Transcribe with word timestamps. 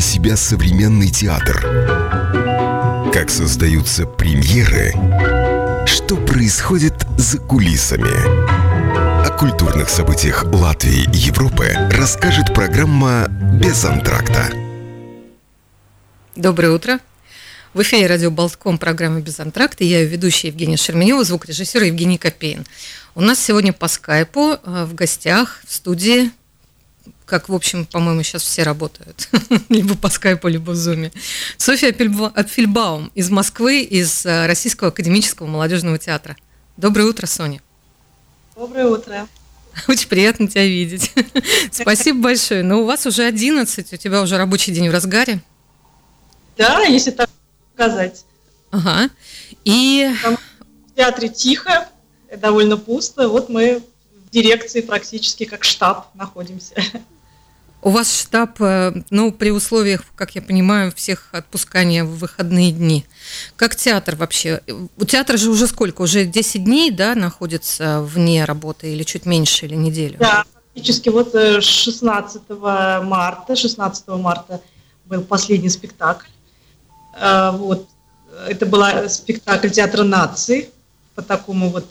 для 0.00 0.06
себя 0.06 0.34
современный 0.34 1.10
театр? 1.10 1.60
Как 3.12 3.28
создаются 3.28 4.06
премьеры? 4.06 4.94
Что 5.86 6.16
происходит 6.16 6.94
за 7.18 7.36
кулисами? 7.36 8.08
О 9.26 9.36
культурных 9.36 9.90
событиях 9.90 10.44
Латвии 10.44 11.04
и 11.12 11.18
Европы 11.18 11.76
расскажет 11.92 12.54
программа 12.54 13.26
«Без 13.28 13.84
антракта». 13.84 14.50
Доброе 16.34 16.70
утро. 16.70 16.98
В 17.74 17.82
эфире 17.82 18.06
радио 18.06 18.30
Болтком 18.30 18.78
программа 18.78 19.20
«Без 19.20 19.38
антракта». 19.38 19.84
Я 19.84 20.00
ее 20.00 20.06
ведущая 20.06 20.48
Евгения 20.48 20.78
Шерменева, 20.78 21.22
звукорежиссер 21.24 21.82
Евгений 21.82 22.16
Копейн. 22.16 22.64
У 23.14 23.20
нас 23.20 23.38
сегодня 23.38 23.74
по 23.74 23.86
скайпу 23.86 24.52
э, 24.52 24.84
в 24.86 24.94
гостях 24.94 25.60
в 25.66 25.74
студии 25.74 26.30
как, 27.30 27.48
в 27.48 27.54
общем, 27.54 27.86
по-моему, 27.86 28.24
сейчас 28.24 28.42
все 28.42 28.64
работают, 28.64 29.28
либо 29.68 29.96
по 29.96 30.10
скайпу, 30.10 30.48
либо 30.48 30.72
в 30.72 30.74
зуме. 30.74 31.12
Софья 31.56 31.88
Апфельбаум 31.90 33.12
из 33.14 33.30
Москвы, 33.30 33.82
из 33.82 34.26
э, 34.26 34.46
Российского 34.46 34.88
академического 34.88 35.46
молодежного 35.46 35.96
театра. 35.96 36.36
Доброе 36.76 37.04
утро, 37.04 37.26
Соня. 37.26 37.62
Доброе 38.56 38.86
утро. 38.86 39.28
Очень 39.88 40.08
приятно 40.08 40.48
тебя 40.48 40.66
видеть. 40.66 41.12
Спасибо 41.70 42.20
большое. 42.20 42.64
Но 42.64 42.82
у 42.82 42.84
вас 42.84 43.06
уже 43.06 43.22
11, 43.22 43.92
у 43.92 43.96
тебя 43.96 44.22
уже 44.22 44.36
рабочий 44.36 44.72
день 44.72 44.88
в 44.88 44.92
разгаре. 44.92 45.40
Да, 46.58 46.82
если 46.82 47.12
так 47.12 47.30
сказать. 47.74 48.24
Ага. 48.72 49.08
И... 49.64 50.12
Там 50.20 50.36
в 50.36 50.96
театре 50.96 51.28
тихо, 51.28 51.88
довольно 52.36 52.76
пусто. 52.76 53.28
Вот 53.28 53.48
мы 53.48 53.80
в 54.26 54.30
дирекции 54.30 54.80
практически 54.80 55.44
как 55.44 55.62
штаб 55.62 56.12
находимся. 56.16 56.74
У 57.82 57.90
вас 57.90 58.14
штаб, 58.14 58.60
э, 58.60 58.92
ну, 59.10 59.32
при 59.32 59.50
условиях, 59.50 60.02
как 60.14 60.34
я 60.34 60.42
понимаю, 60.42 60.92
всех 60.94 61.28
отпускания 61.32 62.04
в 62.04 62.18
выходные 62.18 62.72
дни. 62.72 63.06
Как 63.56 63.74
театр 63.74 64.16
вообще? 64.16 64.60
У 64.98 65.04
театра 65.06 65.38
же 65.38 65.48
уже 65.48 65.66
сколько? 65.66 66.02
Уже 66.02 66.26
10 66.26 66.64
дней, 66.64 66.90
да, 66.90 67.14
находится 67.14 68.02
вне 68.02 68.44
работы 68.44 68.92
или 68.92 69.02
чуть 69.02 69.24
меньше, 69.24 69.64
или 69.64 69.76
неделю? 69.76 70.18
Да, 70.18 70.44
фактически 70.74 71.08
вот 71.08 71.32
16 71.32 72.42
э, 72.48 73.00
марта, 73.02 73.56
16 73.56 74.08
марта 74.08 74.60
был 75.06 75.22
последний 75.22 75.70
спектакль. 75.70 76.28
Э, 77.18 77.50
вот. 77.52 77.88
Это 78.46 78.64
был 78.66 78.82
спектакль 79.08 79.68
театра 79.70 80.02
нации 80.02 80.70
по 81.14 81.22
такому 81.22 81.70
вот 81.70 81.86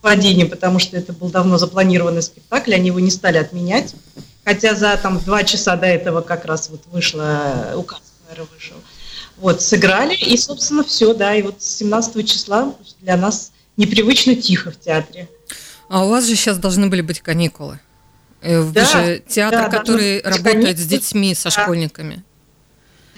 падению, 0.00 0.48
потому 0.48 0.78
что 0.78 0.96
это 0.96 1.12
был 1.12 1.30
давно 1.30 1.58
запланированный 1.58 2.22
спектакль, 2.22 2.74
они 2.74 2.88
его 2.88 3.00
не 3.00 3.10
стали 3.10 3.38
отменять. 3.38 3.94
Хотя 4.44 4.74
за 4.74 4.96
там 4.96 5.18
два 5.20 5.44
часа 5.44 5.76
до 5.76 5.86
этого 5.86 6.22
как 6.22 6.44
раз 6.44 6.70
вот 6.70 6.82
вышла, 6.86 7.74
указ 7.76 8.00
мэра 8.28 8.46
вышел. 8.54 8.76
Вот, 9.36 9.62
сыграли, 9.62 10.14
и, 10.14 10.36
собственно, 10.36 10.84
все, 10.84 11.14
да, 11.14 11.34
и 11.34 11.42
вот 11.42 11.62
с 11.62 11.78
17 11.78 12.28
числа 12.28 12.74
для 13.00 13.16
нас 13.16 13.52
непривычно 13.76 14.34
тихо 14.34 14.70
в 14.70 14.78
театре. 14.78 15.28
А 15.88 16.04
у 16.04 16.10
вас 16.10 16.26
же 16.26 16.36
сейчас 16.36 16.58
должны 16.58 16.88
были 16.88 17.00
быть 17.00 17.20
каникулы. 17.20 17.80
Э, 18.42 18.60
вы 18.60 18.72
да, 18.72 18.84
же 18.84 19.22
театр, 19.26 19.70
да, 19.70 19.78
который 19.78 20.20
работает 20.22 20.44
каникулы, 20.44 20.76
с 20.76 20.86
детьми, 20.86 21.34
со 21.34 21.50
да. 21.50 21.62
школьниками. 21.62 22.22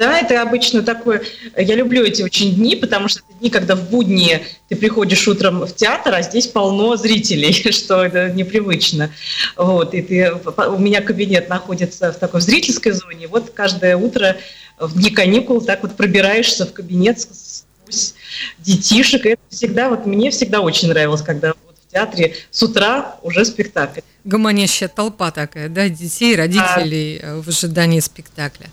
Да, 0.02 0.18
это 0.18 0.42
обычно 0.42 0.82
такое... 0.82 1.22
Я 1.56 1.76
люблю 1.76 2.02
эти 2.02 2.22
очень 2.22 2.56
дни, 2.56 2.74
потому 2.74 3.06
что 3.06 3.20
это 3.20 3.38
дни, 3.38 3.50
когда 3.50 3.76
в 3.76 3.88
будни 3.88 4.42
ты 4.68 4.74
приходишь 4.74 5.28
утром 5.28 5.64
в 5.64 5.72
театр, 5.76 6.12
а 6.12 6.22
здесь 6.22 6.48
полно 6.48 6.96
зрителей, 6.96 7.52
что 7.70 8.04
это 8.04 8.28
непривычно. 8.30 9.12
Вот, 9.56 9.94
и 9.94 10.02
ты... 10.02 10.32
У 10.34 10.78
меня 10.78 11.02
кабинет 11.02 11.48
находится 11.48 12.12
в 12.12 12.18
такой 12.18 12.40
зрительской 12.40 12.90
зоне. 12.90 13.28
Вот 13.28 13.50
каждое 13.50 13.96
утро 13.96 14.36
в 14.80 14.98
дни 14.98 15.10
каникул 15.10 15.60
так 15.60 15.84
вот 15.84 15.94
пробираешься 15.96 16.66
в 16.66 16.72
кабинет 16.72 17.20
сквозь 17.20 18.14
детишек. 18.58 19.24
И 19.24 19.28
это 19.28 19.42
всегда, 19.50 19.88
вот 19.88 20.04
мне 20.04 20.32
всегда 20.32 20.62
очень 20.62 20.88
нравилось, 20.88 21.22
когда 21.22 21.54
театре 21.92 22.34
с 22.50 22.62
утра 22.62 23.16
уже 23.22 23.44
спектакль. 23.44 24.00
Гомонящая 24.24 24.88
толпа 24.88 25.30
такая, 25.30 25.68
да, 25.68 25.88
детей, 25.88 26.36
родителей 26.36 27.20
а... 27.22 27.42
в 27.42 27.48
ожидании 27.48 28.00
спектакля. 28.00 28.66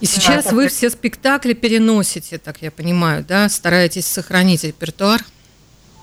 И 0.00 0.06
сейчас 0.06 0.46
да, 0.46 0.50
вы 0.50 0.68
все 0.68 0.90
спектакли 0.90 1.52
переносите, 1.52 2.38
так 2.38 2.62
я 2.62 2.70
понимаю, 2.70 3.24
да, 3.26 3.48
стараетесь 3.48 4.06
сохранить 4.06 4.64
репертуар? 4.64 5.22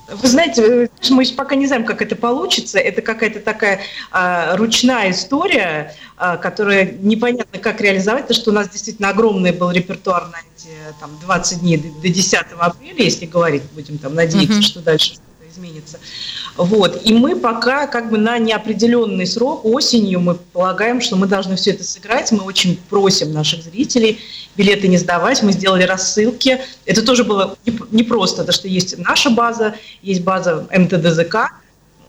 Вы 0.06 0.28
знаете, 0.28 0.90
мы 1.10 1.24
пока 1.34 1.54
не 1.54 1.66
знаем, 1.66 1.84
как 1.86 2.02
это 2.02 2.14
получится. 2.14 2.78
Это 2.78 3.00
какая-то 3.00 3.40
такая 3.40 3.80
а, 4.12 4.54
ручная 4.54 5.10
история, 5.10 5.94
а, 6.18 6.36
которая 6.36 6.92
непонятно, 7.00 7.58
как 7.58 7.80
реализовать, 7.80 8.24
потому 8.24 8.38
что 8.38 8.50
у 8.50 8.54
нас 8.54 8.68
действительно 8.68 9.08
огромный 9.08 9.52
был 9.52 9.70
репертуар 9.70 10.24
на 10.24 10.36
эти 10.54 10.68
там, 11.00 11.10
20 11.22 11.60
дней 11.60 11.78
до, 11.78 11.88
до 12.02 12.08
10 12.10 12.38
апреля, 12.58 13.02
если 13.02 13.24
говорить, 13.24 13.62
будем 13.74 13.96
там 13.96 14.14
надеяться, 14.14 14.58
uh-huh. 14.58 14.62
что 14.62 14.80
дальше 14.80 15.14
изменится. 15.54 15.98
Вот. 16.56 17.00
И 17.04 17.12
мы 17.12 17.36
пока 17.36 17.86
как 17.86 18.10
бы 18.10 18.18
на 18.18 18.38
неопределенный 18.38 19.26
срок, 19.26 19.64
осенью 19.64 20.20
мы 20.20 20.34
полагаем, 20.34 21.00
что 21.00 21.16
мы 21.16 21.26
должны 21.26 21.56
все 21.56 21.70
это 21.70 21.84
сыграть. 21.84 22.32
Мы 22.32 22.42
очень 22.42 22.78
просим 22.90 23.32
наших 23.32 23.62
зрителей 23.62 24.20
билеты 24.56 24.88
не 24.88 24.98
сдавать. 24.98 25.42
Мы 25.42 25.52
сделали 25.52 25.84
рассылки. 25.84 26.60
Это 26.86 27.02
тоже 27.02 27.24
было 27.24 27.56
непросто, 27.90 28.38
потому 28.38 28.54
что 28.54 28.68
есть 28.68 28.98
наша 28.98 29.30
база, 29.30 29.74
есть 30.02 30.22
база 30.22 30.66
МТДЗК, 30.70 31.52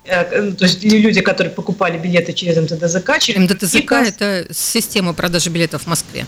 э, 0.03 0.51
то 0.51 0.66
есть 0.66 0.84
люди, 0.84 1.22
которые 1.22 1.53
покупали 1.53 1.97
билеты 1.97 2.34
через 2.34 2.57
МТДЗК. 2.57 3.19
Через 3.19 3.39
МТДЗК– 3.39 3.91
это 3.91 4.47
система 4.51 5.13
продажи 5.13 5.50
билетов 5.50 5.84
в 5.84 5.88
Москве. 5.88 6.25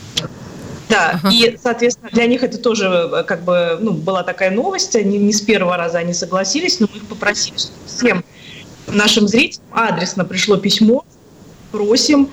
Да, 0.88 1.20
ага. 1.22 1.30
и, 1.30 1.58
соответственно, 1.62 2.10
для 2.12 2.26
них 2.26 2.42
это 2.42 2.58
тоже 2.58 2.86
э, 2.86 3.22
как 3.24 3.42
бы 3.42 3.78
ну, 3.80 3.92
была 3.92 4.22
такая 4.22 4.50
новость. 4.50 4.96
Они 4.96 5.18
не 5.18 5.32
с 5.32 5.40
первого 5.40 5.76
раза 5.76 5.98
они 5.98 6.14
согласились, 6.14 6.80
но 6.80 6.88
мы 6.92 6.98
их 6.98 7.06
попросили, 7.06 7.56
всем 7.86 8.24
нашим 8.86 9.28
зрителям 9.28 9.66
адресно 9.72 10.24
пришло 10.24 10.56
письмо, 10.56 11.04
просим 11.72 12.30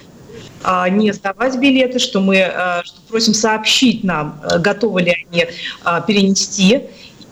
а, 0.64 0.88
не 0.90 1.12
сдавать 1.12 1.58
билеты, 1.58 2.00
что 2.00 2.22
мы 2.22 2.42
а, 2.42 2.82
что 2.84 3.02
просим 3.10 3.34
сообщить 3.34 4.04
нам, 4.04 4.40
а, 4.44 4.58
готовы 4.58 5.02
ли 5.02 5.26
они 5.30 5.48
а, 5.84 6.02
перенести. 6.02 6.84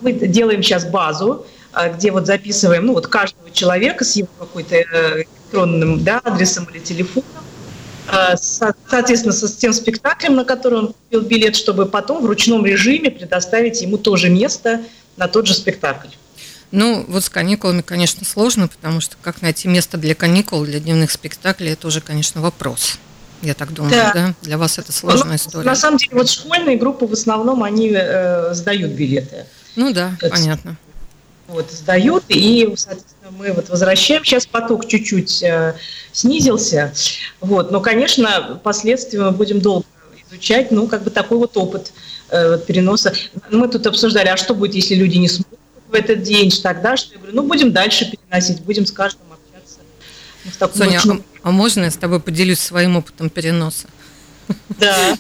Мы 0.02 0.12
делаем 0.12 0.62
сейчас 0.62 0.86
базу, 0.86 1.46
а, 1.72 1.90
где 1.90 2.12
вот 2.12 2.26
записываем 2.26 2.86
ну, 2.86 2.94
вот 2.94 3.08
каждого 3.08 3.50
человека 3.52 4.04
с 4.04 4.16
его 4.18 4.28
какой-то 4.38 4.76
э, 4.76 5.22
электронным 5.22 6.04
да, 6.04 6.22
адресом 6.24 6.66
или 6.66 6.80
телефоном, 6.80 7.26
Э, 7.34 7.43
соответственно, 8.36 9.34
с 9.34 9.56
тем 9.56 9.74
спектаклем, 9.74 10.36
на 10.36 10.46
который 10.46 10.80
он 10.80 10.88
купил 10.88 11.22
билет, 11.22 11.56
чтобы 11.56 11.86
потом 11.86 12.24
в 12.24 12.25
ручном 12.25 12.66
режиме 12.66 13.12
предоставить 13.12 13.81
ему 13.81 13.97
тоже 13.97 14.30
место 14.30 14.81
на 15.18 15.28
тот 15.28 15.47
же 15.47 15.53
спектакль. 15.53 16.09
Ну, 16.72 17.06
вот 17.08 17.24
с 17.24 17.30
каникулами, 17.30 17.81
конечно, 17.81 18.25
сложно, 18.25 18.68
потому 18.68 19.00
что 19.00 19.16
как 19.22 19.44
найти 19.44 19.68
место 19.68 19.97
для 19.97 20.16
каникул, 20.16 20.66
для 20.66 20.80
дневных 20.80 21.12
спектаклей, 21.12 21.74
это 21.74 21.88
уже, 21.88 22.02
конечно, 22.02 22.42
вопрос. 22.42 22.97
Я 23.44 23.53
так 23.53 23.74
думаю, 23.74 23.92
да. 23.92 24.12
да? 24.13 24.34
Для 24.42 24.58
вас 24.58 24.80
это 24.80 24.92
сложная 24.92 25.31
ну, 25.31 25.36
история. 25.36 25.66
На 25.66 25.75
самом 25.75 25.97
деле, 25.97 26.13
вот 26.13 26.30
школьные 26.30 26.78
группы 26.78 27.06
в 27.06 27.13
основном, 27.13 27.62
они 27.62 27.92
э, 27.94 28.53
сдают 28.53 28.94
билеты. 28.94 29.46
Ну 29.75 29.94
да, 29.94 30.18
это, 30.19 30.30
понятно. 30.30 30.78
Вот, 31.48 31.72
сдают, 31.72 32.24
и, 32.30 32.74
соответственно, 32.76 33.31
мы 33.38 33.52
вот 33.52 33.70
возвращаем. 33.70 34.24
Сейчас 34.24 34.46
поток 34.46 34.88
чуть-чуть 34.88 35.44
э, 35.44 35.76
снизился. 36.12 36.94
Вот. 37.42 37.70
Но, 37.70 37.81
конечно, 37.81 38.59
последствия 38.64 39.20
мы 39.20 39.31
будем 39.31 39.59
долго 39.59 39.86
изучать. 40.30 40.72
Ну, 40.72 40.88
как 40.88 41.04
бы 41.04 41.09
такой 41.09 41.38
вот 41.38 41.58
опыт 41.58 41.92
э, 42.30 42.58
переноса. 42.66 43.14
Мы 43.52 43.68
тут 43.68 43.86
обсуждали, 43.86 44.30
а 44.30 44.38
что 44.38 44.56
будет, 44.56 44.74
если 44.74 44.96
люди 44.96 45.18
не 45.18 45.28
смогут 45.28 45.59
в 45.90 45.94
этот 45.94 46.24
день, 46.24 46.50
тогда 46.64 46.96
что? 46.96 47.14
Я 47.14 47.18
говорю, 47.20 47.36
ну, 47.36 47.44
будем 47.44 47.72
дальше 47.74 48.10
переносить, 48.10 48.62
будем 48.62 48.86
с 48.86 48.92
каждым 48.92 49.28
общаться. 49.31 49.80
Ну, 50.46 50.70
Соня, 50.74 51.00
очень... 51.00 51.24
а, 51.44 51.50
а 51.50 51.52
можно 51.52 51.84
я 51.84 51.92
с 51.92 51.98
тобой 51.98 52.22
поделюсь 52.22 52.60
своим 52.60 52.96
опытом 52.96 53.30
переноса? 53.30 53.88
Да. 54.80 55.18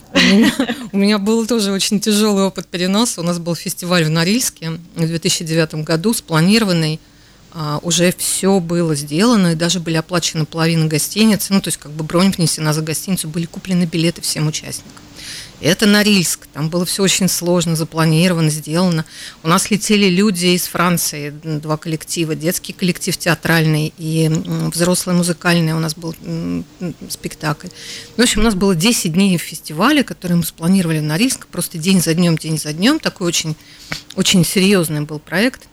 У 0.91 0.97
меня, 0.97 1.17
у 1.17 1.21
был 1.21 1.45
тоже 1.45 1.71
очень 1.71 1.99
тяжелый 1.99 2.45
опыт 2.45 2.67
переноса. 2.67 3.21
У 3.21 3.23
нас 3.23 3.39
был 3.39 3.55
фестиваль 3.55 4.03
в 4.03 4.09
Норильске 4.09 4.71
в 4.95 5.05
2009 5.05 5.75
году, 5.85 6.13
спланированный. 6.13 6.99
А, 7.55 7.79
уже 7.83 8.11
все 8.17 8.59
было 8.59 8.95
сделано, 8.95 9.51
и 9.51 9.55
даже 9.55 9.79
были 9.79 9.95
оплачены 9.95 10.45
половина 10.45 10.87
гостиницы. 10.87 11.53
Ну, 11.53 11.61
то 11.61 11.67
есть, 11.67 11.77
как 11.77 11.91
бы 11.91 12.03
бронь 12.03 12.31
внесена 12.31 12.73
за 12.73 12.81
гостиницу, 12.81 13.27
были 13.27 13.45
куплены 13.45 13.83
билеты 13.85 14.21
всем 14.21 14.47
участникам. 14.47 15.02
Это 15.63 15.85
Норильск, 15.85 16.45
там 16.51 16.67
было 16.67 16.85
все 16.85 17.03
очень 17.03 17.29
сложно, 17.29 17.77
запланировано, 17.77 18.49
сделано. 18.49 19.05
У 19.43 19.47
нас 19.47 19.71
летели 19.71 20.09
люди 20.09 20.47
из 20.47 20.67
Франции, 20.67 21.29
два 21.41 21.77
коллектива, 21.77 22.35
детский 22.35 22.73
коллектив 22.73 23.15
театральный 23.15 23.93
и 23.97 24.27
взрослый 24.73 25.15
музыкальный. 25.15 25.71
У 25.71 25.79
нас 25.79 25.95
был 25.95 26.13
спектакль. 27.07 27.69
В 28.17 28.21
общем, 28.21 28.41
у 28.41 28.43
нас 28.43 28.55
было 28.55 28.75
10 28.75 29.13
дней 29.13 29.37
фестиваля, 29.37 30.03
которые 30.03 30.35
мы 30.35 30.43
спланировали 30.43 30.99
в 30.99 31.03
Норильск, 31.03 31.47
просто 31.47 31.77
день 31.77 32.01
за 32.01 32.13
днем, 32.13 32.37
день 32.37 32.59
за 32.59 32.73
днем, 32.73 32.99
такой 32.99 33.27
очень, 33.27 33.55
очень 34.15 34.43
серьезный 34.43 34.99
был 35.01 35.19
проект. 35.19 35.69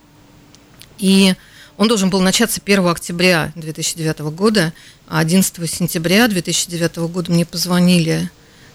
И 0.99 1.35
он 1.77 1.89
должен 1.89 2.11
был 2.11 2.21
начаться 2.21 2.61
1 2.65 2.87
октября 2.87 3.51
2009 3.57 4.21
года, 4.21 4.73
а 5.09 5.19
11 5.19 5.69
сентября 5.69 6.29
2009 6.29 7.11
года 7.11 7.33
мне 7.33 7.45
позвонили, 7.45 8.31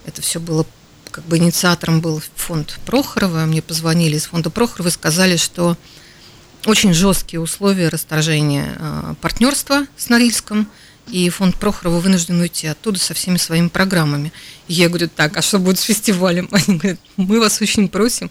это 0.05 0.21
все 0.21 0.41
было 0.41 0.65
как 1.15 1.23
бы 1.27 1.37
инициатором 1.37 2.01
был 2.01 2.21
фонд 2.35 2.77
Прохорова. 2.85 3.45
Мне 3.45 3.61
позвонили 3.61 4.17
из 4.17 4.25
фонда 4.25 4.49
Прохорова 4.49 4.89
и 4.89 4.91
сказали, 4.91 5.37
что 5.37 5.77
очень 6.65 6.93
жесткие 6.93 7.39
условия 7.39 7.87
расторжения 7.87 8.75
а, 8.77 9.15
партнерства 9.21 9.85
с 9.95 10.09
Норильском, 10.09 10.69
и 11.07 11.29
фонд 11.29 11.55
Прохорова 11.55 11.99
вынужден 12.01 12.41
уйти 12.41 12.67
оттуда 12.67 12.99
со 12.99 13.13
всеми 13.13 13.37
своими 13.37 13.69
программами. 13.69 14.33
И 14.67 14.73
я 14.73 14.89
говорю, 14.89 15.07
так, 15.07 15.37
а 15.37 15.41
что 15.41 15.57
будет 15.57 15.79
с 15.79 15.83
фестивалем? 15.83 16.49
Они 16.51 16.77
говорят, 16.77 16.99
мы 17.15 17.39
вас 17.39 17.61
очень 17.61 17.87
просим 17.87 18.29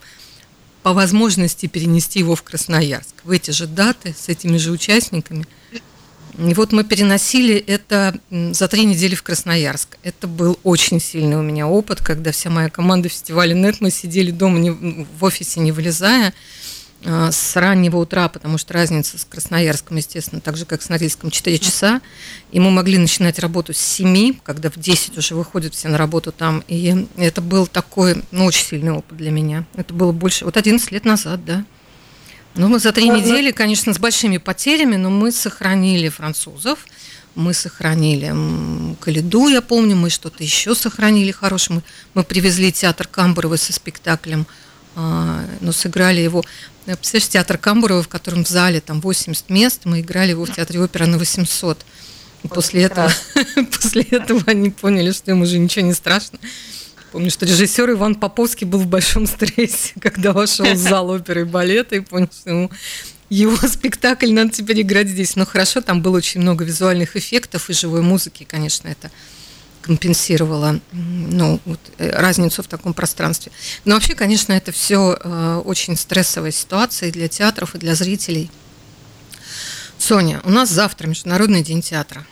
по 0.82 0.92
возможности 0.92 1.64
перенести 1.64 2.18
его 2.18 2.34
в 2.34 2.42
Красноярск 2.42 3.14
в 3.24 3.30
эти 3.30 3.50
же 3.50 3.66
даты 3.66 4.14
с 4.18 4.28
этими 4.28 4.58
же 4.58 4.72
участниками. 4.72 5.46
И 6.38 6.54
вот 6.54 6.72
мы 6.72 6.82
переносили 6.82 7.54
это 7.56 8.18
за 8.30 8.66
три 8.68 8.84
недели 8.84 9.14
в 9.14 9.22
Красноярск. 9.22 9.98
Это 10.02 10.26
был 10.26 10.58
очень 10.64 11.00
сильный 11.00 11.36
у 11.36 11.42
меня 11.42 11.68
опыт, 11.68 12.00
когда 12.02 12.32
вся 12.32 12.50
моя 12.50 12.70
команда 12.70 13.08
фестиваля 13.08 13.54
«Нет», 13.54 13.80
мы 13.80 13.90
сидели 13.90 14.32
дома 14.32 14.58
не, 14.58 14.70
в 14.70 15.22
офисе, 15.22 15.60
не 15.60 15.70
вылезая, 15.70 16.34
а, 17.06 17.30
с 17.30 17.54
раннего 17.54 17.98
утра, 17.98 18.28
потому 18.28 18.58
что 18.58 18.74
разница 18.74 19.18
с 19.18 19.24
Красноярском, 19.24 19.96
естественно, 19.96 20.40
так 20.40 20.56
же, 20.56 20.64
как 20.64 20.82
с 20.82 20.88
Норильском, 20.88 21.30
4 21.30 21.58
часа. 21.58 22.00
И 22.50 22.58
мы 22.58 22.70
могли 22.70 22.98
начинать 22.98 23.38
работу 23.38 23.72
с 23.72 23.78
7, 23.78 24.38
когда 24.42 24.70
в 24.70 24.76
10 24.76 25.16
уже 25.18 25.34
выходят 25.34 25.74
все 25.74 25.88
на 25.88 25.98
работу 25.98 26.32
там. 26.32 26.64
И 26.66 27.06
это 27.16 27.42
был 27.42 27.68
такой, 27.68 28.22
ну, 28.32 28.46
очень 28.46 28.64
сильный 28.64 28.92
опыт 28.92 29.18
для 29.18 29.30
меня. 29.30 29.66
Это 29.76 29.94
было 29.94 30.10
больше, 30.10 30.44
вот 30.46 30.56
11 30.56 30.90
лет 30.90 31.04
назад, 31.04 31.44
да. 31.44 31.64
Ну, 32.56 32.68
мы 32.68 32.78
за 32.78 32.92
три 32.92 33.08
недели, 33.08 33.50
конечно, 33.50 33.92
с 33.92 33.98
большими 33.98 34.38
потерями, 34.38 34.96
но 34.96 35.10
мы 35.10 35.32
сохранили 35.32 36.08
французов, 36.08 36.86
мы 37.34 37.52
сохранили 37.52 38.32
Калиду, 39.00 39.48
я 39.48 39.60
помню, 39.60 39.96
мы 39.96 40.08
что-то 40.08 40.44
еще 40.44 40.76
сохранили 40.76 41.32
хорошее. 41.32 41.78
Мы, 41.78 41.82
мы 42.14 42.24
привезли 42.24 42.70
театр 42.70 43.08
Камбурова 43.08 43.56
со 43.56 43.72
спектаклем, 43.72 44.46
а, 44.94 45.44
но 45.60 45.72
сыграли 45.72 46.20
его 46.20 46.44
Представляешь, 46.84 47.28
театр 47.28 47.56
Камбурова, 47.56 48.02
в 48.02 48.08
котором 48.08 48.44
в 48.44 48.48
зале 48.48 48.80
там 48.80 49.00
80 49.00 49.48
мест, 49.48 49.82
мы 49.84 50.00
играли 50.00 50.30
его 50.30 50.44
в 50.44 50.54
театре 50.54 50.80
опера 50.80 51.06
на 51.06 51.16
800. 51.16 51.78
И 52.42 52.48
после 52.48 52.82
этого, 52.82 53.10
после 53.80 54.02
этого 54.02 54.42
они 54.46 54.68
поняли, 54.68 55.12
что 55.12 55.30
им 55.30 55.40
уже 55.40 55.58
ничего 55.58 55.86
не 55.86 55.94
страшно. 55.94 56.38
Помню, 57.14 57.30
что 57.30 57.46
режиссер 57.46 57.92
Иван 57.92 58.16
Поповский 58.16 58.66
был 58.66 58.80
в 58.80 58.88
большом 58.88 59.28
стрессе, 59.28 59.92
когда 60.00 60.32
вошел 60.32 60.66
в 60.66 60.76
зал 60.76 61.10
оперы 61.10 61.42
и 61.42 61.44
балета 61.44 61.94
и 61.94 62.00
понял, 62.00 62.28
что 62.32 62.50
ему 62.50 62.70
его 63.30 63.56
спектакль 63.68 64.32
надо 64.32 64.50
теперь 64.50 64.80
играть 64.82 65.06
здесь. 65.06 65.36
Но 65.36 65.46
хорошо, 65.46 65.80
там 65.80 66.02
было 66.02 66.16
очень 66.16 66.40
много 66.40 66.64
визуальных 66.64 67.14
эффектов 67.14 67.70
и 67.70 67.72
живой 67.72 68.02
музыки, 68.02 68.42
конечно, 68.42 68.88
это 68.88 69.12
компенсировала 69.80 70.80
ну, 70.90 71.60
вот, 71.64 71.78
э, 71.98 72.10
разницу 72.10 72.64
в 72.64 72.66
таком 72.66 72.94
пространстве. 72.94 73.52
Но 73.84 73.94
вообще, 73.94 74.16
конечно, 74.16 74.52
это 74.52 74.72
все 74.72 75.16
э, 75.16 75.62
очень 75.64 75.96
стрессовая 75.96 76.50
ситуация 76.50 77.10
и 77.10 77.12
для 77.12 77.28
театров, 77.28 77.76
и 77.76 77.78
для 77.78 77.94
зрителей. 77.94 78.50
Соня, 79.98 80.40
у 80.42 80.50
нас 80.50 80.68
завтра 80.68 81.06
Международный 81.06 81.62
день 81.62 81.80
театра. 81.80 82.26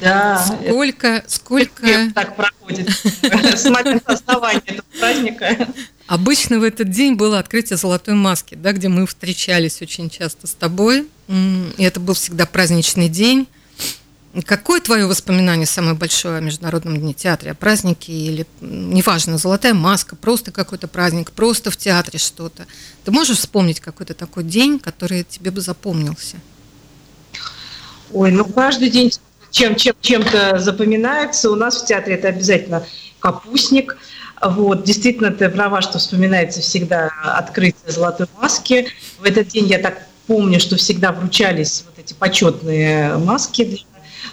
Да. 0.00 0.38
Сколько, 0.38 1.24
сколько... 1.26 2.10
Так 2.14 2.36
проходит 2.36 2.88
с 3.58 3.64
момента 3.68 4.12
основания 4.12 4.62
этого 4.64 4.86
праздника. 4.98 5.68
Обычно 6.06 6.60
в 6.60 6.62
этот 6.62 6.90
день 6.90 7.14
было 7.14 7.38
открытие 7.38 7.76
«Золотой 7.76 8.14
маски», 8.14 8.54
да, 8.54 8.72
где 8.72 8.88
мы 8.88 9.06
встречались 9.06 9.82
очень 9.82 10.08
часто 10.08 10.46
с 10.46 10.54
тобой. 10.54 11.08
И 11.28 11.82
это 11.82 11.98
был 11.98 12.14
всегда 12.14 12.46
праздничный 12.46 13.08
день. 13.08 13.48
Какое 14.46 14.80
твое 14.80 15.06
воспоминание 15.06 15.66
самое 15.66 15.94
большое 15.94 16.38
о 16.38 16.40
Международном 16.40 16.96
дне 16.96 17.12
театре, 17.12 17.50
о 17.50 17.54
празднике 17.54 18.12
или, 18.12 18.46
неважно, 18.60 19.36
золотая 19.36 19.74
маска, 19.74 20.16
просто 20.16 20.52
какой-то 20.52 20.88
праздник, 20.88 21.32
просто 21.32 21.70
в 21.70 21.76
театре 21.76 22.18
что-то? 22.18 22.66
Ты 23.04 23.10
можешь 23.10 23.38
вспомнить 23.38 23.80
какой-то 23.80 24.14
такой 24.14 24.44
день, 24.44 24.78
который 24.78 25.24
тебе 25.24 25.50
бы 25.50 25.60
запомнился? 25.60 26.36
Ой, 28.12 28.30
ну 28.30 28.44
каждый 28.46 28.90
день 28.90 29.12
чем, 29.52 29.76
чем, 29.76 29.94
чем-то 30.00 30.58
запоминается. 30.58 31.50
У 31.50 31.54
нас 31.54 31.80
в 31.80 31.86
театре 31.86 32.16
это 32.16 32.28
обязательно 32.28 32.84
капустник. 33.20 33.96
Вот, 34.40 34.82
действительно, 34.82 35.30
ты 35.30 35.48
права, 35.48 35.82
что 35.82 35.98
вспоминается 35.98 36.60
всегда 36.60 37.10
открытие 37.22 37.92
золотой 37.92 38.26
маски. 38.40 38.88
В 39.20 39.24
этот 39.24 39.48
день 39.48 39.66
я 39.66 39.78
так 39.78 40.06
помню, 40.26 40.58
что 40.58 40.76
всегда 40.76 41.12
вручались 41.12 41.84
вот 41.86 41.94
эти 41.98 42.14
почетные 42.14 43.16
маски 43.18 43.64
для 43.64 43.78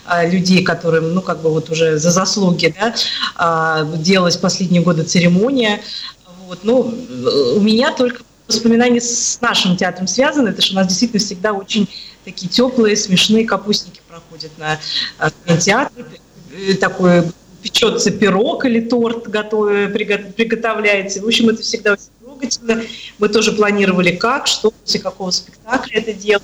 а, 0.05 0.25
людей, 0.25 0.63
которым, 0.63 1.13
ну, 1.13 1.21
как 1.21 1.41
бы 1.41 1.51
вот 1.51 1.69
уже 1.69 1.99
за 1.99 2.09
заслуги, 2.09 2.73
да, 2.79 2.95
а, 3.35 3.83
делалась 3.83 4.37
последние 4.37 4.81
годы 4.81 5.03
церемония. 5.03 5.81
Вот, 6.47 6.59
ну, 6.63 6.79
у 7.55 7.59
меня 7.59 7.91
только 7.91 8.23
воспоминания 8.47 9.01
с 9.01 9.39
нашим 9.41 9.77
театром 9.77 10.07
связаны, 10.07 10.49
это 10.49 10.61
что 10.61 10.73
у 10.73 10.75
нас 10.77 10.87
действительно 10.87 11.19
всегда 11.19 11.53
очень 11.53 11.87
такие 12.25 12.49
теплые, 12.49 12.95
смешные 12.95 13.45
капустники 13.45 13.98
проходят 14.09 14.51
на, 14.57 14.79
а, 15.19 15.29
на 15.45 15.57
театре. 15.57 16.05
Э, 16.51 16.73
такой 16.75 17.23
печется 17.61 18.11
пирог 18.11 18.65
или 18.65 18.81
торт 18.81 19.27
готовый, 19.27 19.87
приготовляется. 19.89 21.21
В 21.21 21.27
общем, 21.27 21.49
это 21.49 21.61
всегда 21.61 21.93
очень 21.93 22.09
трогательно. 22.21 22.81
Мы 23.19 23.29
тоже 23.29 23.51
планировали 23.51 24.15
как, 24.15 24.47
что, 24.47 24.71
после 24.71 24.99
какого 24.99 25.31
спектакля 25.31 25.99
это 25.99 26.13
делать. 26.13 26.43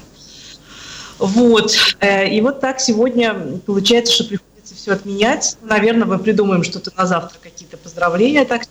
Вот. 1.17 1.75
Э, 2.01 2.27
и 2.29 2.39
вот 2.41 2.59
так 2.59 2.79
сегодня 2.79 3.33
получается, 3.65 4.13
что 4.13 4.25
приходится 4.25 4.75
все 4.75 4.91
отменять. 4.91 5.57
Наверное, 5.63 6.06
мы 6.06 6.19
придумаем 6.19 6.63
что-то 6.63 6.91
на 6.95 7.06
завтра, 7.06 7.39
какие-то 7.41 7.77
поздравления, 7.77 8.45
так 8.45 8.63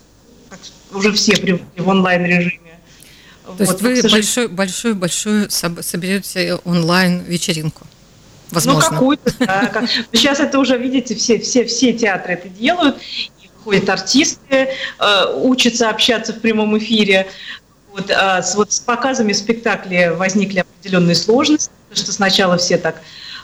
как 0.50 0.61
уже 0.93 1.12
все 1.12 1.37
привыкли 1.37 1.81
в 1.81 1.88
онлайн-режиме. 1.88 2.61
То 3.44 3.64
вот, 3.64 3.82
есть 3.82 4.37
вы 4.37 4.49
большой 4.94 5.50
соберете 5.50 6.55
онлайн-вечеринку? 6.64 7.87
Возможно. 8.55 8.91
Ну, 8.91 8.97
какую-то, 8.97 9.33
да. 9.39 9.85
Сейчас 10.12 10.41
это 10.41 10.59
уже, 10.59 10.79
видите, 10.79 11.15
все, 11.15 11.39
все, 11.39 11.65
все 11.65 11.93
театры 11.93 12.35
это 12.35 12.49
делают. 12.49 12.97
И 13.43 13.51
ходят 13.62 13.89
артисты, 13.89 14.69
э, 14.99 15.35
учатся 15.43 15.91
общаться 15.91 16.33
в 16.33 16.41
прямом 16.41 16.77
эфире. 16.79 17.27
Вот, 17.93 18.11
а 18.11 18.43
с, 18.43 18.55
вот 18.55 18.73
с 18.73 18.81
показами 18.81 19.33
спектакля 19.33 20.15
возникли 20.15 20.61
определенные 20.61 21.15
сложности 21.15 21.71
что 21.97 22.12
сначала 22.12 22.56
все 22.56 22.79
так 22.79 23.01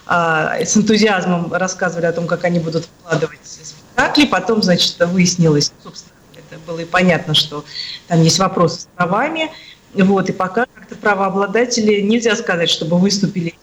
а, 0.07 0.57
с 0.59 0.77
энтузиазмом 0.77 1.53
рассказывали 1.53 2.07
о 2.07 2.13
том, 2.13 2.27
как 2.27 2.45
они 2.45 2.59
будут 2.59 2.87
вкладывать 2.87 3.39
спектакли, 3.45 4.27
потом, 4.27 4.63
значит, 4.63 4.97
выяснилось, 5.07 5.73
собственно, 5.83 6.15
это 6.35 6.59
было 6.67 6.81
и 6.81 6.85
понятно, 6.85 7.35
что 7.35 7.65
там 8.09 8.23
есть 8.23 8.39
вопросы 8.39 8.81
с 8.81 8.89
правами, 8.97 9.51
вот, 9.95 10.29
и 10.29 10.33
пока 10.33 10.67
как-то 10.75 10.97
правообладатели, 10.97 12.01
нельзя 12.01 12.37
сказать, 12.37 12.71
чтобы 12.71 12.99
выступили 12.99 13.55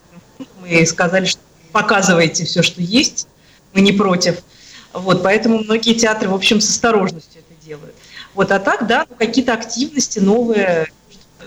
мы 0.67 0.85
сказали, 0.85 1.25
что 1.25 1.41
показывайте 1.71 2.45
все, 2.45 2.61
что 2.61 2.81
есть, 2.81 3.27
мы 3.73 3.81
не 3.81 3.91
против. 3.91 4.39
Вот, 4.93 5.23
поэтому 5.23 5.59
многие 5.59 5.93
театры, 5.93 6.29
в 6.29 6.33
общем, 6.33 6.61
с 6.61 6.69
осторожностью 6.69 7.41
это 7.41 7.65
делают. 7.65 7.95
Вот, 8.33 8.51
а 8.51 8.59
так, 8.59 8.87
да, 8.87 9.05
ну, 9.09 9.15
какие-то 9.15 9.53
активности 9.53 10.19
новые, 10.19 10.87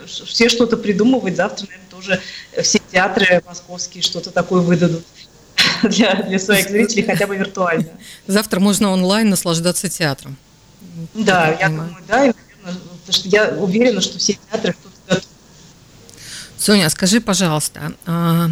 все 0.06 0.48
что-то 0.48 0.76
придумывают. 0.76 1.36
Завтра, 1.36 1.66
наверное, 1.66 1.90
тоже 1.90 2.20
все 2.62 2.80
театры 2.92 3.42
московские 3.46 4.02
что-то 4.02 4.30
такое 4.30 4.60
выдадут 4.60 5.04
для, 5.82 6.14
для 6.14 6.38
своих 6.38 6.68
зрителей, 6.68 7.02
хотя 7.02 7.26
бы 7.26 7.36
виртуально. 7.36 7.88
Завтра 8.26 8.60
можно 8.60 8.90
онлайн 8.90 9.30
наслаждаться 9.30 9.88
театром. 9.88 10.36
Да, 11.14 11.56
я, 11.58 11.68
думаю, 11.68 11.96
да, 12.08 12.26
и, 12.26 12.32
наверное, 12.62 12.82
потому 13.06 13.12
что 13.12 13.28
я 13.28 13.48
уверена, 13.50 14.00
что 14.00 14.18
все 14.18 14.38
театры 14.50 14.72
что-то 14.72 14.96
готовы. 15.06 15.26
Соня, 16.58 16.86
а 16.86 16.90
скажи, 16.90 17.20
пожалуйста, 17.20 17.94
а, 18.06 18.50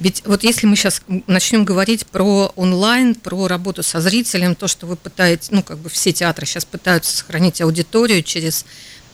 ведь 0.00 0.22
вот 0.24 0.42
если 0.42 0.66
мы 0.66 0.76
сейчас 0.76 1.02
начнем 1.26 1.64
говорить 1.64 2.06
про 2.06 2.52
онлайн, 2.56 3.14
про 3.14 3.46
работу 3.48 3.82
со 3.82 4.00
зрителем, 4.00 4.54
то, 4.54 4.66
что 4.66 4.86
вы 4.86 4.96
пытаетесь, 4.96 5.50
ну, 5.50 5.62
как 5.62 5.78
бы 5.78 5.90
все 5.90 6.10
театры 6.12 6.46
сейчас 6.46 6.64
пытаются 6.64 7.14
сохранить 7.14 7.60
аудиторию 7.60 8.22
через 8.22 8.64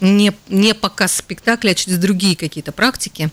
не, 0.01 0.33
не 0.49 0.75
показ 0.75 1.17
спектакля, 1.17 1.71
а 1.71 1.75
через 1.75 1.99
другие 1.99 2.37
какие-то 2.37 2.71
практики. 2.71 3.31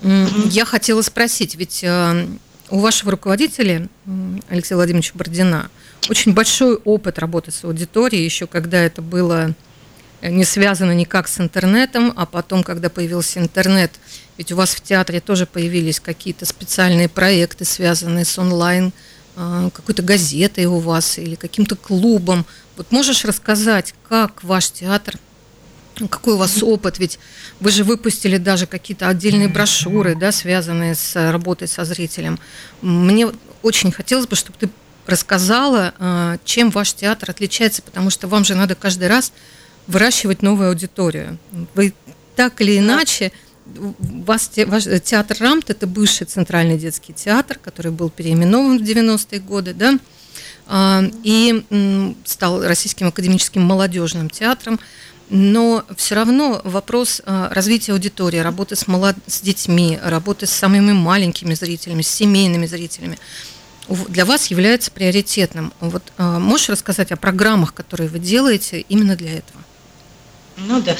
Mm-hmm. 0.00 0.48
Я 0.48 0.64
хотела 0.64 1.02
спросить, 1.02 1.56
ведь 1.56 1.84
э, 1.84 2.26
у 2.70 2.78
вашего 2.78 3.10
руководителя, 3.10 3.88
Алексея 4.48 4.76
Владимировича 4.76 5.12
Бордина, 5.14 5.70
очень 6.08 6.32
большой 6.32 6.76
опыт 6.76 7.18
работы 7.18 7.50
с 7.50 7.64
аудиторией, 7.64 8.24
еще 8.24 8.46
когда 8.46 8.78
это 8.78 9.02
было 9.02 9.54
не 10.22 10.44
связано 10.44 10.92
никак 10.92 11.28
с 11.28 11.40
интернетом, 11.40 12.12
а 12.16 12.26
потом, 12.26 12.62
когда 12.62 12.88
появился 12.88 13.38
интернет, 13.38 13.92
ведь 14.36 14.52
у 14.52 14.56
вас 14.56 14.74
в 14.74 14.80
театре 14.80 15.20
тоже 15.20 15.46
появились 15.46 16.00
какие-то 16.00 16.44
специальные 16.46 17.08
проекты, 17.08 17.64
связанные 17.64 18.24
с 18.24 18.38
онлайн, 18.38 18.92
э, 19.36 19.70
какой-то 19.72 20.02
газетой 20.02 20.66
у 20.66 20.78
вас 20.78 21.18
или 21.18 21.34
каким-то 21.34 21.76
клубом. 21.76 22.46
Вот 22.76 22.90
можешь 22.90 23.24
рассказать, 23.24 23.94
как 24.08 24.42
ваш 24.44 24.70
театр 24.70 25.16
какой 26.06 26.34
у 26.34 26.36
вас 26.36 26.62
опыт? 26.62 27.00
Ведь 27.00 27.18
вы 27.58 27.72
же 27.72 27.82
выпустили 27.82 28.36
даже 28.36 28.66
какие-то 28.66 29.08
отдельные 29.08 29.48
брошюры, 29.48 30.14
да, 30.14 30.30
связанные 30.30 30.94
с 30.94 31.32
работой 31.32 31.66
со 31.66 31.84
зрителем. 31.84 32.38
Мне 32.82 33.28
очень 33.62 33.90
хотелось 33.90 34.28
бы, 34.28 34.36
чтобы 34.36 34.56
ты 34.60 34.68
рассказала, 35.06 35.94
а, 35.98 36.38
чем 36.44 36.70
ваш 36.70 36.92
театр 36.92 37.30
отличается, 37.30 37.82
потому 37.82 38.10
что 38.10 38.28
вам 38.28 38.44
же 38.44 38.54
надо 38.54 38.76
каждый 38.76 39.08
раз 39.08 39.32
выращивать 39.88 40.42
новую 40.42 40.68
аудиторию. 40.68 41.38
Вы 41.74 41.92
так 42.36 42.60
или 42.60 42.78
иначе, 42.78 43.32
вас, 43.66 44.50
ваш 44.66 44.84
театр 45.02 45.36
Рамт– 45.40 45.70
это 45.70 45.86
бывший 45.86 46.26
центральный 46.26 46.78
детский 46.78 47.12
театр, 47.12 47.58
который 47.60 47.90
был 47.90 48.10
переименован 48.10 48.78
в 48.78 48.82
90-е 48.82 49.40
годы, 49.40 49.74
да, 49.74 49.98
а, 50.66 51.02
и 51.24 51.64
стал 52.24 52.62
Российским 52.62 53.08
академическим 53.08 53.62
молодежным 53.62 54.30
театром. 54.30 54.78
Но 55.30 55.84
все 55.96 56.14
равно 56.14 56.60
вопрос 56.64 57.20
а, 57.26 57.52
развития 57.52 57.92
аудитории, 57.92 58.38
работы 58.38 58.76
с, 58.76 58.86
молод... 58.86 59.16
с 59.26 59.40
детьми, 59.40 59.98
работы 60.02 60.46
с 60.46 60.50
самыми 60.50 60.92
маленькими 60.92 61.54
зрителями, 61.54 62.02
с 62.02 62.08
семейными 62.08 62.66
зрителями 62.66 63.18
для 64.08 64.24
вас 64.24 64.48
является 64.48 64.90
приоритетным. 64.90 65.72
Вот 65.80 66.02
а, 66.18 66.38
можешь 66.38 66.68
рассказать 66.68 67.10
о 67.12 67.16
программах, 67.16 67.74
которые 67.74 68.08
вы 68.08 68.18
делаете 68.18 68.80
именно 68.88 69.16
для 69.16 69.32
этого? 69.32 69.64
Ну 70.66 70.80
да. 70.80 70.96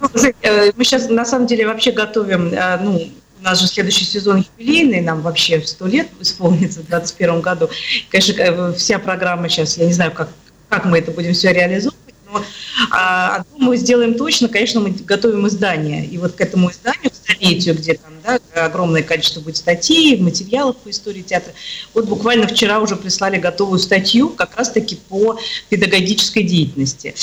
Ну, 0.00 0.08
э, 0.42 0.72
мы 0.76 0.84
сейчас 0.84 1.08
на 1.08 1.24
самом 1.24 1.46
деле 1.46 1.66
вообще 1.66 1.90
готовим, 1.90 2.52
э, 2.52 2.78
ну, 2.82 3.10
у 3.40 3.42
нас 3.42 3.60
же 3.60 3.66
следующий 3.66 4.04
сезон 4.04 4.44
юбилейный, 4.58 5.00
нам 5.00 5.22
вообще 5.22 5.60
сто 5.62 5.86
лет 5.86 6.08
исполнится 6.20 6.80
в 6.80 6.86
2021 6.86 7.40
году. 7.40 7.70
Конечно, 8.10 8.32
э, 8.40 8.72
вся 8.74 8.98
программа 8.98 9.48
сейчас, 9.48 9.78
я 9.78 9.86
не 9.86 9.92
знаю, 9.92 10.12
как, 10.12 10.28
как 10.68 10.84
мы 10.84 10.98
это 10.98 11.10
будем 11.10 11.32
все 11.32 11.52
реализовывать, 11.52 11.96
но 12.32 12.44
а, 12.90 13.44
мы 13.56 13.76
сделаем 13.76 14.14
точно, 14.14 14.48
конечно, 14.48 14.80
мы 14.80 14.90
готовим 14.90 15.46
издание. 15.46 16.04
И 16.04 16.18
вот 16.18 16.32
к 16.32 16.40
этому 16.40 16.70
изданию, 16.70 17.10
к 17.10 17.14
столетию, 17.14 17.74
где 17.74 17.94
там 17.94 18.12
да, 18.24 18.38
огромное 18.64 19.02
количество 19.02 19.40
будет 19.40 19.56
статей, 19.56 20.16
материалов 20.18 20.76
по 20.76 20.90
истории 20.90 21.22
театра, 21.22 21.52
вот 21.94 22.06
буквально 22.06 22.46
вчера 22.46 22.80
уже 22.80 22.96
прислали 22.96 23.38
готовую 23.38 23.78
статью 23.78 24.30
как 24.30 24.56
раз-таки 24.56 24.96
по 25.08 25.38
педагогической 25.68 26.42
деятельности. 26.42 27.14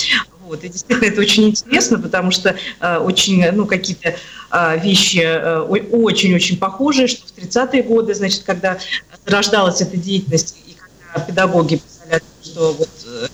Вот. 0.48 0.64
И 0.64 0.70
действительно 0.70 1.08
это 1.08 1.20
очень 1.20 1.50
интересно, 1.50 2.00
потому 2.00 2.32
что 2.32 2.56
э, 2.80 2.98
очень, 2.98 3.52
ну, 3.52 3.66
какие-то 3.66 4.16
э, 4.52 4.80
вещи 4.80 5.20
э, 5.20 5.60
очень-очень 5.60 6.58
похожие, 6.58 7.08
что 7.08 7.28
в 7.28 7.38
30-е 7.38 7.84
годы, 7.84 8.14
значит, 8.14 8.44
когда 8.44 8.78
рождалась 9.26 9.82
эта 9.82 9.98
деятельность, 9.98 10.56
и 10.66 10.74
когда 10.74 11.26
педагоги 11.26 11.82
писали, 11.82 12.22
что 12.42 12.74
вот 12.74 12.90
э, 13.06 13.28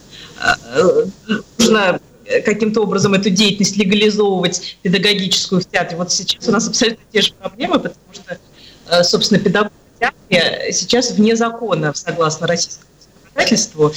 э, 0.76 1.06
нужно 1.60 2.00
каким-то 2.46 2.82
образом 2.82 3.14
эту 3.14 3.30
деятельность 3.30 3.78
легализовывать 3.78 4.78
педагогическую 4.82 5.62
в 5.62 5.66
театре. 5.66 5.98
Вот 5.98 6.12
сейчас 6.12 6.48
у 6.48 6.52
нас 6.52 6.68
абсолютно 6.68 7.04
те 7.12 7.22
же 7.22 7.34
проблемы, 7.34 7.80
потому 7.80 8.14
что, 8.14 8.38
э, 8.90 9.04
собственно, 9.04 9.40
педагог 9.40 9.72
в 9.96 10.00
театре 10.00 10.72
сейчас 10.74 11.12
вне 11.12 11.36
закона, 11.36 11.94
согласно 11.94 12.48
российскому 12.48 12.90
законодательству. 13.00 13.94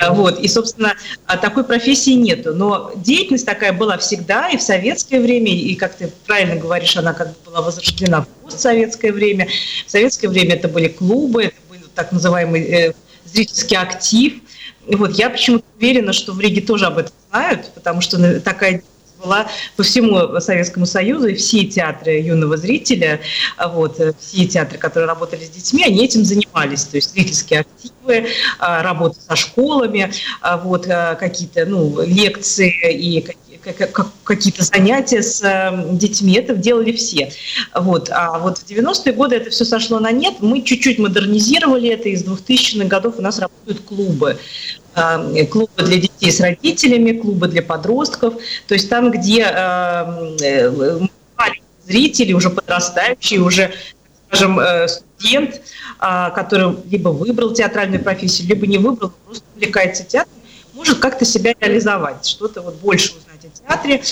Э, 0.00 0.10
вот. 0.10 0.38
И, 0.40 0.48
собственно, 0.48 0.94
а 1.26 1.36
такой 1.36 1.64
профессии 1.64 2.12
нету. 2.12 2.54
Но 2.54 2.92
деятельность 2.96 3.46
такая 3.46 3.72
была 3.72 3.98
всегда 3.98 4.48
и 4.48 4.56
в 4.56 4.62
советское 4.62 5.20
время, 5.20 5.52
и, 5.52 5.74
как 5.74 5.94
ты 5.96 6.12
правильно 6.26 6.56
говоришь, 6.56 6.96
она 6.96 7.12
как 7.12 7.28
бы 7.28 7.34
была 7.46 7.62
возрождена 7.62 8.22
в 8.22 8.26
постсоветское 8.44 9.12
время. 9.12 9.48
В 9.86 9.90
советское 9.90 10.28
время 10.28 10.54
это 10.54 10.68
были 10.68 10.88
клубы, 10.88 11.44
это 11.44 11.56
был 11.68 11.78
так 11.94 12.12
называемый 12.12 12.62
э, 12.62 12.92
зрительский 13.24 13.76
актив. 13.76 14.34
И 14.86 14.96
вот 14.96 15.12
я 15.12 15.30
почему-то 15.30 15.64
уверена, 15.76 16.12
что 16.12 16.32
в 16.32 16.40
Риге 16.40 16.60
тоже 16.60 16.86
об 16.86 16.98
этом 16.98 17.12
знают, 17.30 17.70
потому 17.74 18.00
что 18.00 18.40
такая 18.40 18.82
была 19.22 19.46
по 19.76 19.82
всему 19.82 20.40
Советскому 20.40 20.86
Союзу, 20.86 21.28
и 21.28 21.34
все 21.34 21.64
театры 21.64 22.20
юного 22.20 22.56
зрителя, 22.56 23.20
а 23.56 23.68
вот, 23.68 24.00
э, 24.00 24.12
все 24.18 24.46
театры, 24.46 24.78
которые 24.78 25.06
работали 25.06 25.44
с 25.44 25.50
детьми, 25.50 25.84
они 25.84 26.04
этим 26.04 26.24
занимались, 26.24 26.84
то 26.84 26.96
есть 26.96 27.12
зрительские 27.12 27.60
активы, 27.60 28.26
а, 28.58 28.82
работа 28.82 29.18
со 29.20 29.36
школами, 29.36 30.12
а 30.40 30.56
вот, 30.56 30.86
какие-то 30.86 31.66
ну, 31.66 32.02
лекции 32.02 32.92
и 32.92 33.20
какие-то 34.24 34.64
занятия 34.64 35.22
с 35.22 35.42
эм, 35.42 35.96
детьми, 35.96 36.34
это 36.34 36.54
делали 36.54 36.92
все. 36.92 37.32
Вот. 37.74 38.10
А 38.10 38.38
вот 38.38 38.58
в 38.58 38.66
90-е 38.68 39.12
годы 39.12 39.36
это 39.36 39.50
все 39.50 39.64
сошло 39.64 40.00
на 40.00 40.10
нет, 40.10 40.34
мы 40.40 40.62
чуть-чуть 40.62 40.98
модернизировали 40.98 41.90
это, 41.90 42.08
из 42.08 42.24
2000-х 42.24 42.86
годов 42.86 43.14
у 43.18 43.22
нас 43.22 43.38
работают 43.38 43.80
клубы. 43.80 44.38
Э, 44.94 45.46
клубы 45.46 45.82
для 45.82 45.98
детей 45.98 46.30
с 46.30 46.40
родителями, 46.40 47.12
клубы 47.12 47.48
для 47.48 47.62
подростков, 47.62 48.34
то 48.66 48.74
есть 48.74 48.88
там, 48.88 49.10
где 49.10 49.42
э, 49.42 50.36
э, 50.42 51.00
зрители, 51.86 52.32
уже 52.32 52.50
подрастающие, 52.50 53.40
уже 53.40 53.72
скажем, 54.28 54.60
студент, 54.88 55.60
а, 55.98 56.30
который 56.30 56.76
либо 56.90 57.10
выбрал 57.10 57.52
театральную 57.52 58.02
профессию, 58.02 58.48
либо 58.48 58.66
не 58.66 58.78
выбрал, 58.78 59.12
просто 59.24 59.44
увлекается 59.54 60.04
театром, 60.04 60.41
может 60.74 60.98
как-то 60.98 61.24
себя 61.24 61.54
реализовать, 61.60 62.26
что-то 62.26 62.62
вот 62.62 62.74
больше 62.76 63.12
узнать 63.16 63.44
о 63.44 63.68
театре. 63.68 64.02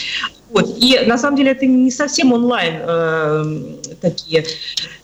Вот. 0.51 0.77
И 0.79 0.99
на 1.07 1.17
самом 1.17 1.37
деле 1.37 1.53
это 1.53 1.67
не 1.67 1.91
совсем 1.91 2.33
онлайн 2.33 2.77
э, 2.81 3.95
такие 4.01 4.45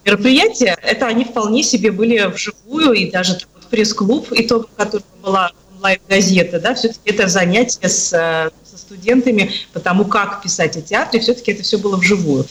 мероприятия, 0.04 0.76
это 0.82 1.06
они 1.06 1.24
вполне 1.24 1.62
себе 1.62 1.92
были 1.92 2.26
вживую, 2.26 2.92
и 2.92 3.10
даже 3.10 3.38
вот 3.54 3.66
пресс-клуб, 3.66 4.28
итогом 4.32 4.68
которого 4.76 5.04
была 5.22 5.52
онлайн-газета, 5.76 6.60
да, 6.60 6.74
все-таки 6.74 7.10
это 7.10 7.28
занятие 7.28 7.88
с, 7.88 8.12
э, 8.12 8.50
со 8.64 8.78
студентами 8.78 9.52
по 9.72 9.80
тому, 9.80 10.04
как 10.04 10.42
писать 10.42 10.76
о 10.76 10.82
театре, 10.82 11.20
все-таки 11.20 11.52
это 11.52 11.62
все 11.62 11.78
было 11.78 11.96
вживую. 11.96 12.46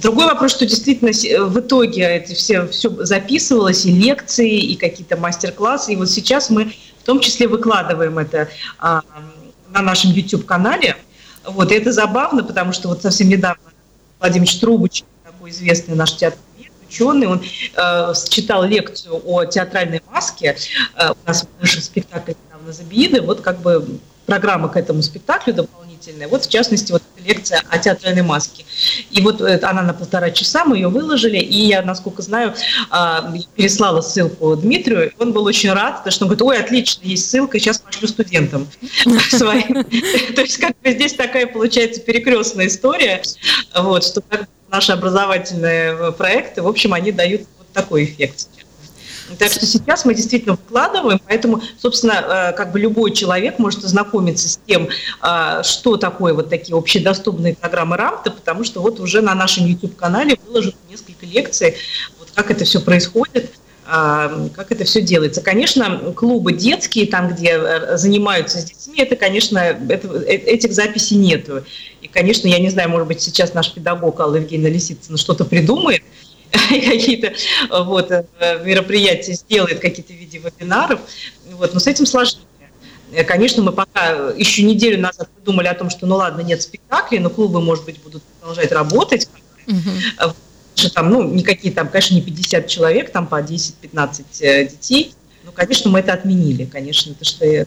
Другой 0.00 0.26
вопрос, 0.26 0.52
что 0.52 0.66
действительно 0.66 1.10
э, 1.10 1.44
в 1.44 1.58
итоге 1.60 2.02
это 2.02 2.34
все, 2.34 2.66
все 2.68 2.90
записывалось, 3.04 3.86
и 3.86 3.92
лекции, 3.92 4.58
и 4.58 4.76
какие-то 4.76 5.16
мастер-классы, 5.16 5.92
и 5.92 5.96
вот 5.96 6.10
сейчас 6.10 6.50
мы 6.50 6.74
в 7.04 7.06
том 7.06 7.20
числе 7.20 7.46
выкладываем 7.46 8.18
это 8.18 8.48
а, 8.78 9.02
на 9.68 9.82
нашем 9.82 10.10
YouTube-канале. 10.10 10.96
Вот, 11.44 11.70
и 11.70 11.74
это 11.74 11.92
забавно, 11.92 12.42
потому 12.42 12.72
что 12.72 12.88
вот 12.88 13.02
совсем 13.02 13.28
недавно 13.28 13.60
Владимир 14.20 14.48
Трубыч, 14.58 15.04
такой 15.22 15.50
известный 15.50 15.96
наш 15.96 16.16
театр 16.16 16.38
ученый, 16.88 17.26
он 17.26 17.42
э, 17.42 18.14
читал 18.30 18.64
лекцию 18.64 19.20
о 19.22 19.44
театральной 19.44 20.00
маске. 20.10 20.56
Э, 20.96 21.10
у 21.10 21.28
нас 21.28 21.46
вышел 21.60 21.82
спектакль 21.82 22.32
недавно 22.46 22.72
«Забииды», 22.72 23.20
вот 23.20 23.42
как 23.42 23.58
бы 23.58 23.98
программа 24.24 24.70
к 24.70 24.76
этому 24.78 25.02
спектаклю 25.02 25.52
дополнительная. 25.52 25.83
Вот, 26.28 26.44
в 26.44 26.50
частности, 26.50 26.92
вот 26.92 27.02
лекция 27.24 27.62
о 27.70 27.78
театральной 27.78 28.22
маске. 28.22 28.64
И 29.10 29.20
вот 29.22 29.40
э, 29.40 29.58
она 29.62 29.82
на 29.82 29.94
полтора 29.94 30.30
часа, 30.30 30.64
мы 30.64 30.76
ее 30.76 30.88
выложили, 30.88 31.38
и 31.38 31.66
я, 31.66 31.82
насколько 31.82 32.22
знаю, 32.22 32.54
а, 32.90 33.32
переслала 33.56 34.00
ссылку 34.00 34.56
Дмитрию, 34.56 35.12
он 35.18 35.32
был 35.32 35.44
очень 35.44 35.72
рад, 35.72 35.98
потому 35.98 36.12
что 36.12 36.24
он 36.24 36.28
говорит, 36.28 36.42
ой, 36.42 36.58
отлично, 36.64 37.02
есть 37.04 37.30
ссылка, 37.30 37.58
сейчас 37.58 37.78
пошлю 37.78 38.08
студентам 38.08 38.68
своим. 39.30 39.84
То 40.34 40.42
есть 40.42 40.58
как 40.58 40.74
бы 40.82 40.90
здесь 40.90 41.14
такая 41.14 41.46
получается 41.46 42.00
перекрестная 42.00 42.66
история, 42.66 43.22
вот, 43.74 44.04
что 44.04 44.22
наши 44.70 44.92
образовательные 44.92 46.12
проекты, 46.12 46.62
в 46.62 46.68
общем, 46.68 46.92
они 46.92 47.12
дают 47.12 47.42
вот 47.58 47.68
такой 47.72 48.04
эффект 48.04 48.48
так 49.38 49.50
что 49.50 49.66
сейчас 49.66 50.04
мы 50.04 50.14
действительно 50.14 50.56
вкладываем, 50.56 51.20
поэтому, 51.26 51.62
собственно, 51.78 52.50
э, 52.50 52.52
как 52.56 52.72
бы 52.72 52.78
любой 52.78 53.12
человек 53.12 53.58
может 53.58 53.84
ознакомиться 53.84 54.48
с 54.48 54.60
тем, 54.66 54.88
э, 55.22 55.62
что 55.62 55.96
такое 55.96 56.34
вот 56.34 56.50
такие 56.50 56.76
общедоступные 56.76 57.54
программы 57.54 57.96
РАМТа, 57.96 58.30
потому 58.30 58.64
что 58.64 58.80
вот 58.80 59.00
уже 59.00 59.20
на 59.20 59.34
нашем 59.34 59.66
YouTube-канале 59.66 60.38
выложено 60.46 60.74
несколько 60.90 61.26
лекций, 61.26 61.76
вот 62.18 62.28
как 62.34 62.50
это 62.50 62.64
все 62.64 62.80
происходит, 62.80 63.50
э, 63.86 64.48
как 64.54 64.72
это 64.72 64.84
все 64.84 65.00
делается. 65.00 65.40
Конечно, 65.40 66.12
клубы 66.14 66.52
детские, 66.52 67.06
там, 67.06 67.28
где 67.28 67.96
занимаются 67.96 68.58
с 68.58 68.64
детьми, 68.64 69.00
это, 69.00 69.16
конечно, 69.16 69.58
это, 69.58 70.18
этих 70.18 70.72
записей 70.72 71.16
нету. 71.16 71.64
И, 72.02 72.08
конечно, 72.08 72.48
я 72.48 72.58
не 72.58 72.70
знаю, 72.70 72.90
может 72.90 73.08
быть, 73.08 73.20
сейчас 73.20 73.54
наш 73.54 73.72
педагог 73.72 74.20
Алла 74.20 74.36
Евгеньевна 74.36 74.68
Лисицына 74.68 75.16
что-то 75.16 75.44
придумает, 75.44 76.02
какие-то 76.68 77.32
вот, 77.84 78.10
э, 78.10 78.24
мероприятия 78.64 79.34
сделает, 79.34 79.80
какие-то 79.80 80.12
виды 80.12 80.38
вебинаров, 80.38 81.00
вот, 81.52 81.74
но 81.74 81.80
с 81.80 81.86
этим 81.86 82.06
сложнее. 82.06 82.44
Э, 83.12 83.24
конечно, 83.24 83.62
мы 83.62 83.72
пока 83.72 84.32
еще 84.36 84.62
неделю 84.62 85.00
назад 85.00 85.28
думали 85.44 85.66
о 85.66 85.74
том, 85.74 85.90
что 85.90 86.06
ну 86.06 86.16
ладно, 86.16 86.40
нет 86.40 86.62
спектаклей, 86.62 87.18
но 87.18 87.30
клубы, 87.30 87.60
может 87.60 87.84
быть, 87.84 88.00
будут 88.02 88.22
продолжать 88.40 88.72
работать. 88.72 89.28
Угу. 89.66 90.34
Там, 90.92 91.10
ну, 91.10 91.22
никакие 91.22 91.72
там, 91.72 91.88
конечно, 91.88 92.14
не 92.14 92.22
50 92.22 92.66
человек, 92.66 93.10
там 93.10 93.26
по 93.26 93.40
10-15 93.40 94.24
детей. 94.70 95.14
Ну, 95.44 95.52
конечно, 95.52 95.90
мы 95.90 96.00
это 96.00 96.12
отменили. 96.12 96.64
Конечно, 96.64 97.12
это 97.12 97.24
что 97.24 97.66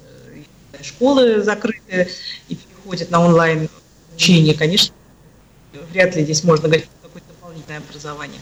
школы 0.84 1.42
закрыты 1.42 2.10
и 2.50 2.56
переходят 2.56 3.10
на 3.10 3.26
онлайн 3.26 3.70
обучение. 4.10 4.54
Конечно, 4.54 4.94
вряд 5.92 6.16
ли 6.16 6.24
здесь 6.24 6.44
можно 6.44 6.68
говорить 6.68 6.88
о 7.02 7.08
какое-то 7.08 7.28
дополнительное 7.30 7.80
образование. 7.80 8.40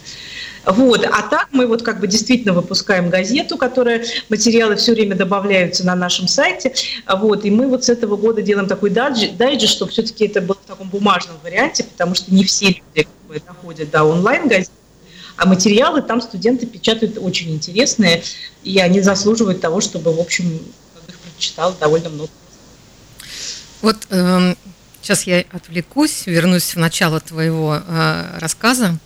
Вот. 0.66 1.06
А 1.06 1.22
так 1.24 1.50
мы 1.52 1.68
вот 1.68 1.84
как 1.84 2.00
бы 2.00 2.08
действительно 2.08 2.54
выпускаем 2.54 3.10
газету, 3.10 3.58
которая 3.58 4.06
материалы 4.30 4.76
все 4.76 4.94
время 4.94 5.16
добавляются 5.16 5.86
на 5.86 5.96
нашем 5.96 6.28
сайте. 6.28 6.74
Вот. 7.08 7.46
И 7.46 7.52
мы 7.52 7.68
вот 7.68 7.86
с 7.86 7.90
этого 7.90 8.18
года 8.18 8.42
делаем 8.42 8.68
такой 8.68 8.90
дайджест, 8.90 9.74
чтобы 9.74 9.92
все-таки 9.92 10.26
это 10.26 10.42
было 10.42 10.58
в 10.64 10.68
таком 10.68 10.90
бумажном 10.90 11.38
варианте, 11.44 11.84
потому 11.84 12.16
что 12.16 12.34
не 12.34 12.44
все 12.44 12.82
люди 12.94 13.08
доходят 13.46 13.92
до 13.92 14.04
онлайн-газеты. 14.04 14.72
А 15.38 15.46
материалы 15.46 16.02
там 16.02 16.22
студенты 16.22 16.66
печатают 16.66 17.18
очень 17.20 17.52
интересные, 17.52 18.24
и 18.64 18.80
они 18.80 19.02
заслуживают 19.02 19.60
того, 19.60 19.82
чтобы, 19.82 20.14
в 20.14 20.20
общем, 20.20 20.46
их 21.08 21.18
прочитал 21.20 21.76
довольно 21.78 22.10
много. 22.10 22.32
Вот 23.82 23.98
э, 24.10 24.56
сейчас 25.02 25.24
я 25.24 25.44
отвлекусь, 25.52 26.26
вернусь 26.26 26.74
в 26.74 26.78
начало 26.78 27.20
твоего 27.20 27.82
э, 27.86 28.38
рассказа. 28.40 28.98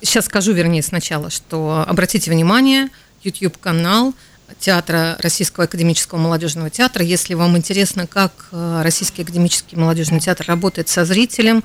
Сейчас 0.00 0.24
скажу, 0.24 0.52
вернее, 0.52 0.82
сначала, 0.82 1.28
что 1.28 1.84
обратите 1.86 2.30
внимание, 2.30 2.88
YouTube-канал– 3.22 4.14
театра 4.58 5.16
Российского 5.20 5.64
академического 5.64 6.18
молодежного 6.18 6.70
театра. 6.70 7.04
Если 7.04 7.34
вам 7.34 7.56
интересно, 7.56 8.06
как 8.06 8.48
э, 8.52 8.80
Российский 8.82 9.22
академический 9.22 9.76
молодежный 9.76 10.20
театр 10.20 10.46
работает 10.46 10.88
со 10.88 11.04
зрителем 11.04 11.58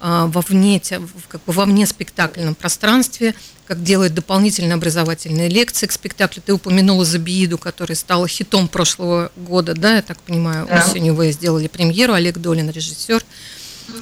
э, 0.00 0.24
во 0.26 0.40
вне, 0.40 0.80
как 1.28 1.42
бы 1.44 1.52
во 1.52 1.64
вне 1.64 1.86
спектакльном 1.86 2.54
пространстве, 2.54 3.34
как 3.66 3.82
делает 3.82 4.14
дополнительные 4.14 4.74
образовательные 4.74 5.48
лекции 5.48 5.86
к 5.86 5.92
спектаклю. 5.92 6.42
Ты 6.44 6.52
упомянула 6.52 7.04
Забииду, 7.04 7.56
которая 7.56 7.96
стала 7.96 8.28
хитом 8.28 8.68
прошлого 8.68 9.30
года, 9.36 9.74
да, 9.74 9.96
я 9.96 10.02
так 10.02 10.18
понимаю, 10.18 10.66
да. 10.66 10.84
осенью 10.84 11.14
вы 11.14 11.32
сделали 11.32 11.68
премьеру, 11.68 12.14
Олег 12.14 12.38
Долин, 12.38 12.70
режиссер. 12.70 13.22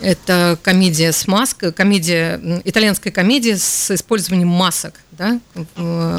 Это 0.00 0.58
комедия 0.62 1.12
с 1.12 1.26
маской, 1.26 1.72
комедия, 1.72 2.40
итальянская 2.64 3.12
комедия 3.12 3.56
с 3.56 3.90
использованием 3.90 4.48
масок, 4.48 4.94
да? 5.12 5.40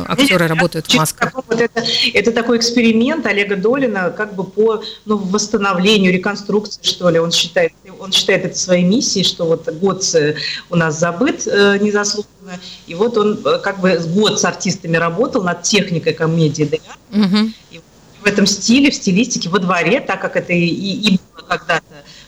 Актеры 0.07 0.47
работают 0.47 0.87
в 0.87 0.95
масках. 0.95 1.33
Вот 1.33 1.59
это, 1.59 1.83
это 2.13 2.31
такой 2.31 2.57
эксперимент 2.57 3.25
Олега 3.25 3.55
Долина 3.55 4.09
как 4.09 4.35
бы 4.35 4.43
по 4.43 4.83
ну, 5.05 5.17
восстановлению, 5.17 6.11
реконструкции, 6.11 6.81
что 6.83 7.09
ли. 7.09 7.19
Он 7.19 7.31
считает, 7.31 7.73
он 7.99 8.11
считает 8.11 8.45
это 8.45 8.57
своей 8.57 8.83
миссией, 8.83 9.23
что 9.23 9.45
вот 9.45 9.67
год 9.73 10.03
у 10.69 10.75
нас 10.75 10.99
забыт 10.99 11.47
э, 11.47 11.77
незаслуженно, 11.79 12.59
и 12.87 12.95
вот 12.95 13.17
он 13.17 13.39
э, 13.45 13.59
как 13.59 13.79
бы 13.79 13.97
год 14.13 14.39
с 14.39 14.45
артистами 14.45 14.97
работал 14.97 15.43
над 15.43 15.63
техникой 15.63 16.13
комедии. 16.13 16.69
Да? 17.11 17.19
Угу. 17.19 17.51
И 17.71 17.81
в 18.21 18.25
этом 18.25 18.45
стиле, 18.45 18.91
в 18.91 18.95
стилистике, 18.95 19.49
во 19.49 19.59
дворе, 19.59 20.01
так 20.01 20.21
как 20.21 20.35
это 20.35 20.53
и, 20.53 20.65
и 20.65 21.19
было 21.33 21.45
когда-то 21.47 21.83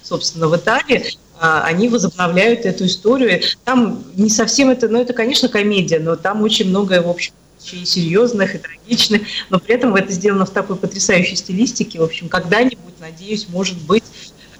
собственно, 0.05 0.47
в 0.47 0.55
Италии. 0.55 1.17
А, 1.39 1.63
они 1.63 1.89
возобновляют 1.89 2.65
эту 2.65 2.85
историю. 2.85 3.41
Там 3.63 4.03
не 4.15 4.29
совсем 4.29 4.69
это, 4.69 4.87
ну 4.87 5.01
это, 5.01 5.13
конечно, 5.13 5.49
комедия, 5.49 5.99
но 5.99 6.15
там 6.15 6.41
очень 6.43 6.69
многое, 6.69 7.01
в 7.01 7.09
общем, 7.09 7.33
и 7.71 7.83
серьезных, 7.83 8.55
и 8.55 8.57
трагичных, 8.59 9.23
но 9.49 9.59
при 9.59 9.75
этом 9.75 9.95
это 9.95 10.11
сделано 10.11 10.45
в 10.45 10.51
такой 10.51 10.75
потрясающей 10.75 11.35
стилистике. 11.35 11.99
В 11.99 12.03
общем, 12.03 12.29
когда-нибудь, 12.29 12.99
надеюсь, 12.99 13.47
может 13.49 13.77
быть, 13.81 14.03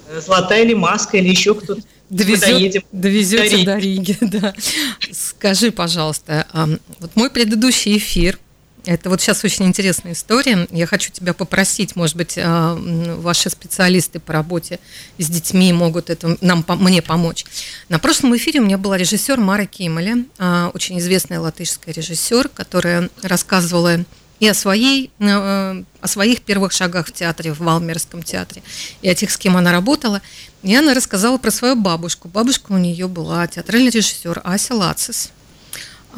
э, 0.08 0.20
«Золотая 0.20 0.64
или 0.64 0.74
маска» 0.74 1.16
или 1.16 1.28
еще 1.28 1.54
кто-то 1.54 1.82
Довезет, 2.08 2.84
довезете 2.92 3.64
до 3.64 3.78
Риги, 3.78 4.16
да. 4.20 4.54
Скажи, 5.10 5.72
пожалуйста, 5.72 6.46
вот 7.00 7.10
мой 7.16 7.30
предыдущий 7.30 7.96
эфир 7.96 8.38
это 8.86 9.10
вот 9.10 9.20
сейчас 9.20 9.44
очень 9.44 9.66
интересная 9.66 10.12
история. 10.12 10.66
Я 10.70 10.86
хочу 10.86 11.10
тебя 11.10 11.34
попросить, 11.34 11.96
может 11.96 12.16
быть, 12.16 12.38
а, 12.38 12.74
ваши 12.76 13.50
специалисты 13.50 14.20
по 14.20 14.32
работе 14.32 14.78
с 15.18 15.28
детьми 15.28 15.72
могут 15.72 16.08
это 16.08 16.36
нам, 16.40 16.64
мне 16.68 17.02
помочь. 17.02 17.44
На 17.88 17.98
прошлом 17.98 18.36
эфире 18.36 18.60
у 18.60 18.64
меня 18.64 18.78
была 18.78 18.96
режиссер 18.96 19.38
Мара 19.40 19.66
Кимеля, 19.66 20.24
а, 20.38 20.70
очень 20.72 20.98
известная 21.00 21.40
латышская 21.40 21.92
режиссер, 21.92 22.48
которая 22.48 23.10
рассказывала 23.22 24.04
и 24.38 24.48
о, 24.48 24.54
своей, 24.54 25.10
а, 25.18 25.82
о 26.00 26.06
своих 26.06 26.42
первых 26.42 26.72
шагах 26.72 27.08
в 27.08 27.12
театре, 27.12 27.52
в 27.52 27.60
Валмерском 27.60 28.22
театре, 28.22 28.62
и 29.02 29.08
о 29.08 29.14
тех, 29.14 29.30
с 29.30 29.36
кем 29.36 29.56
она 29.56 29.72
работала. 29.72 30.22
И 30.62 30.74
она 30.74 30.94
рассказала 30.94 31.38
про 31.38 31.50
свою 31.50 31.74
бабушку. 31.74 32.28
Бабушка 32.28 32.72
у 32.72 32.78
нее 32.78 33.08
была 33.08 33.46
театральный 33.46 33.90
режиссер 33.90 34.42
Ася 34.44 34.74
Лацис. 34.74 35.30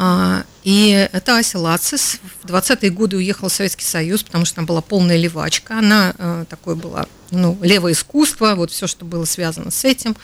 А, 0.01 0.45
и 0.63 1.09
это 1.13 1.39
Ася 1.39 1.59
Лацис. 1.59 2.21
В 2.45 2.47
20-е 2.47 2.91
годы 2.91 3.17
уехала 3.17 3.49
в 3.49 3.53
Советский 3.53 3.85
Союз, 3.85 4.23
потому 4.23 4.45
что 4.45 4.55
там 4.55 4.65
была 4.65 4.81
полная 4.81 5.17
левачка. 5.17 5.79
Она 5.79 6.15
э, 6.17 6.45
такой 6.49 6.77
была, 6.77 7.07
ну, 7.33 7.59
левое 7.63 7.95
искусство, 7.95 8.55
вот 8.55 8.71
все, 8.71 8.87
что 8.87 9.05
было 9.05 9.25
связано 9.25 9.73
с 9.73 9.85
этим, 9.85 10.17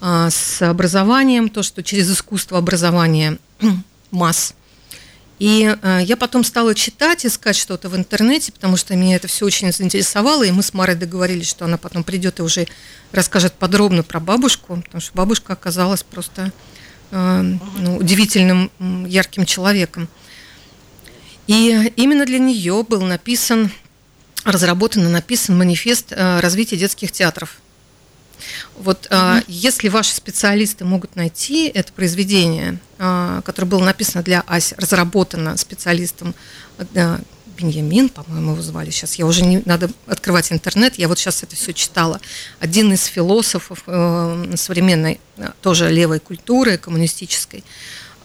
а, 0.00 0.30
с 0.30 0.62
образованием, 0.62 1.50
то, 1.50 1.62
что 1.62 1.82
через 1.82 2.10
искусство 2.10 2.56
образования 2.56 3.36
масс. 4.10 4.54
И 5.38 5.74
э, 5.82 6.00
я 6.02 6.16
потом 6.16 6.42
стала 6.42 6.74
читать, 6.74 7.26
искать 7.26 7.56
что-то 7.56 7.90
в 7.90 7.96
интернете, 7.96 8.52
потому 8.52 8.78
что 8.78 8.96
меня 8.96 9.16
это 9.16 9.28
все 9.28 9.44
очень 9.44 9.70
заинтересовало, 9.70 10.44
и 10.44 10.50
мы 10.50 10.62
с 10.62 10.72
Марой 10.72 10.96
договорились, 10.96 11.48
что 11.48 11.66
она 11.66 11.76
потом 11.76 12.04
придет 12.04 12.38
и 12.38 12.42
уже 12.42 12.66
расскажет 13.12 13.52
подробно 13.52 14.02
про 14.02 14.18
бабушку, 14.18 14.80
потому 14.82 15.02
что 15.02 15.12
бабушка 15.14 15.52
оказалась 15.52 16.02
просто 16.02 16.52
ну, 17.10 17.96
удивительным, 17.98 18.70
ярким 19.06 19.44
человеком. 19.44 20.08
И 21.46 21.92
именно 21.96 22.24
для 22.26 22.38
нее 22.38 22.84
был 22.88 23.02
написан, 23.02 23.70
разработан 24.44 25.06
и 25.06 25.10
написан 25.10 25.58
манифест 25.58 26.12
э, 26.12 26.40
развития 26.40 26.76
детских 26.76 27.10
театров. 27.10 27.56
Вот 28.78 29.08
mm-hmm. 29.10 29.44
если 29.48 29.88
ваши 29.88 30.14
специалисты 30.14 30.84
могут 30.84 31.14
найти 31.16 31.68
это 31.68 31.92
произведение, 31.92 32.78
которое 32.96 33.66
было 33.66 33.84
написано 33.84 34.22
для 34.22 34.42
Аси, 34.46 34.74
разработано 34.78 35.58
специалистом 35.58 36.34
Беньямин, 37.60 38.08
по-моему, 38.08 38.52
его 38.52 38.62
звали 38.62 38.90
сейчас. 38.90 39.14
Я 39.16 39.26
уже 39.26 39.44
не 39.44 39.62
надо 39.66 39.90
открывать 40.06 40.50
интернет. 40.50 40.98
Я 40.98 41.08
вот 41.08 41.18
сейчас 41.18 41.42
это 41.42 41.56
все 41.56 41.72
читала. 41.72 42.20
Один 42.58 42.92
из 42.92 43.04
философов 43.04 43.82
э, 43.86 44.54
современной 44.56 45.20
э, 45.36 45.50
тоже 45.60 45.90
левой 45.90 46.20
культуры 46.20 46.78
коммунистической. 46.78 47.62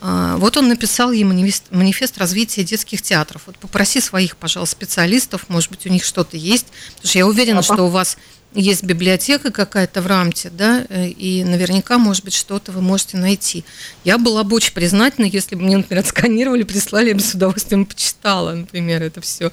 Э, 0.01 0.35
вот 0.37 0.55
он 0.55 0.69
написал 0.69 1.11
ей 1.11 1.25
манифест, 1.25 1.65
манифест 1.71 2.17
развития 2.17 2.63
детских 2.63 3.01
театров. 3.01 3.43
Вот 3.45 3.57
попроси 3.57 3.99
своих, 3.99 4.37
пожалуйста, 4.37 4.75
специалистов, 4.75 5.49
может 5.49 5.69
быть, 5.69 5.85
у 5.85 5.89
них 5.89 6.05
что-то 6.05 6.37
есть, 6.37 6.67
потому 6.95 7.09
что 7.09 7.17
я 7.17 7.27
уверена, 7.27 7.61
что 7.61 7.83
у 7.83 7.89
вас 7.89 8.17
есть 8.55 8.83
библиотека 8.83 9.51
какая-то 9.51 10.01
в 10.01 10.07
Рамте, 10.07 10.49
да, 10.49 10.85
э, 10.89 11.09
и 11.09 11.43
наверняка, 11.43 11.97
может 11.97 12.23
быть, 12.23 12.33
что-то 12.33 12.71
вы 12.71 12.81
можете 12.81 13.17
найти. 13.17 13.65
Я 14.03 14.17
была 14.17 14.43
бы 14.43 14.55
очень 14.55 14.73
признательна, 14.73 15.25
если 15.25 15.55
бы 15.55 15.63
мне, 15.63 15.77
например, 15.77 16.03
отсканировали, 16.05 16.63
прислали, 16.63 17.09
я 17.09 17.15
бы 17.15 17.21
с 17.21 17.33
удовольствием 17.33 17.85
почитала, 17.85 18.53
например, 18.53 19.03
это 19.03 19.21
все 19.21 19.51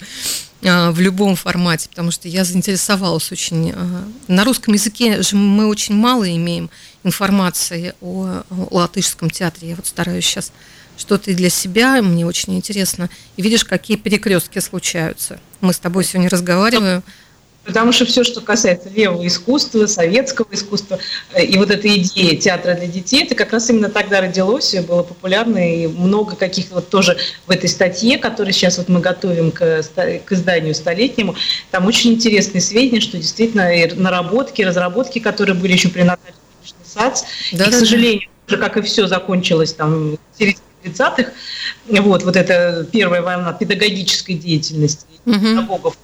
а, 0.65 0.93
в 0.93 1.01
любом 1.01 1.35
формате, 1.35 1.88
потому 1.88 2.12
что 2.12 2.29
я 2.29 2.45
заинтересовалась 2.45 3.33
очень. 3.33 3.73
А, 3.75 4.09
на 4.29 4.45
русском 4.45 4.75
языке 4.75 5.21
же 5.23 5.37
мы 5.37 5.67
очень 5.67 5.95
мало 5.95 6.31
имеем 6.35 6.71
информации 7.03 7.95
о, 8.01 8.43
латышском 8.71 9.31
театре. 9.31 9.71
Я 9.71 9.77
вот 9.77 9.87
стараюсь 9.87 10.25
сейчас 10.25 10.53
что-то 10.97 11.33
и 11.33 11.35
для 11.35 11.51
себя, 11.51 12.01
мне 12.03 12.25
очень 12.25 12.55
интересно. 12.55 13.11
И 13.37 13.43
видишь, 13.43 13.65
какие 13.65 13.97
перекрестки 13.97 14.61
случаются. 14.61 15.41
Мы 15.61 15.73
с 15.73 15.79
тобой 15.79 16.05
сегодня 16.05 16.31
разговариваем. 16.31 17.03
Потому 17.64 17.92
что 17.92 18.05
все, 18.05 18.25
что 18.25 18.40
касается 18.40 18.88
левого 18.88 19.25
искусства, 19.27 19.87
советского 19.87 20.48
искусства 20.51 20.98
э, 21.33 21.44
и 21.44 21.57
вот 21.59 21.70
эта 21.70 21.87
идея 21.96 22.37
театра 22.37 22.75
для 22.75 22.88
детей, 22.88 23.25
это 23.25 23.37
как 23.37 23.53
раз 23.53 23.70
именно 23.70 23.88
тогда 23.88 24.20
родилось, 24.20 24.75
и 24.75 24.81
было 24.81 25.03
популярно, 25.05 25.59
и 25.59 25.87
много 25.87 26.35
каких-то 26.35 26.77
вот 26.77 26.88
тоже 26.88 27.16
в 27.46 27.51
этой 27.51 27.68
статье, 27.68 28.18
которую 28.18 28.53
сейчас 28.53 28.79
вот 28.79 28.88
мы 28.88 29.01
готовим 29.01 29.53
к, 29.53 29.83
к 30.25 30.33
изданию 30.33 30.75
столетнему, 30.75 31.37
там 31.70 31.87
очень 31.87 32.14
интересные 32.14 32.61
сведения, 32.61 33.01
что 33.01 33.16
действительно 33.16 33.70
наработки, 33.94 34.62
разработки, 34.62 35.20
которые 35.20 35.55
были 35.55 35.72
еще 35.72 35.88
при 35.88 36.03
Наталье 36.03 36.35
САЦ, 36.85 37.25
да, 37.53 37.66
и, 37.66 37.70
к 37.70 37.75
сожалению, 37.75 38.29
уже 38.48 38.57
как 38.57 38.77
и 38.77 38.83
все 38.83 39.07
закончилось 39.07 39.72
там 39.72 40.12
в 40.12 40.38
середине 40.38 40.62
30-х, 40.85 41.33
вот, 41.87 42.25
вот 42.25 42.37
эта 42.37 42.85
первая 42.90 43.22
волна 43.22 43.53
педагогической 43.53 44.35
деятельности 44.35 45.07
угу. 45.25 45.38
педагогов 45.38 45.96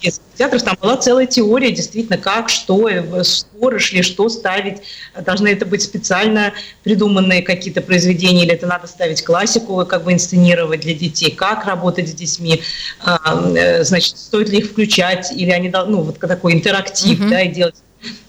детских 0.00 0.30
театров, 0.40 0.62
там 0.62 0.76
была 0.80 0.96
целая 0.96 1.26
теория, 1.26 1.70
действительно, 1.70 2.16
как, 2.16 2.48
что, 2.48 2.88
э, 2.88 3.24
споры 3.24 3.78
шли, 3.78 4.02
что 4.02 4.28
ставить. 4.30 4.78
Должны 5.14 5.48
это 5.48 5.66
быть 5.66 5.82
специально 5.82 6.54
придуманные 6.82 7.42
какие-то 7.42 7.82
произведения, 7.82 8.44
или 8.44 8.54
это 8.54 8.66
надо 8.66 8.86
ставить 8.86 9.22
классику, 9.22 9.84
как 9.84 10.04
бы 10.04 10.14
инсценировать 10.14 10.80
для 10.80 10.94
детей, 10.94 11.30
как 11.30 11.66
работать 11.66 12.08
с 12.08 12.14
детьми, 12.14 12.62
а, 13.04 13.52
э, 13.54 13.84
значит, 13.84 14.16
стоит 14.16 14.48
ли 14.48 14.58
их 14.58 14.70
включать, 14.70 15.30
или 15.30 15.50
они, 15.50 15.68
ну, 15.68 16.00
вот 16.02 16.18
такой 16.18 16.54
интерактив, 16.54 17.20
mm-hmm. 17.20 17.28
да, 17.28 17.42
и 17.42 17.48
делать 17.48 17.74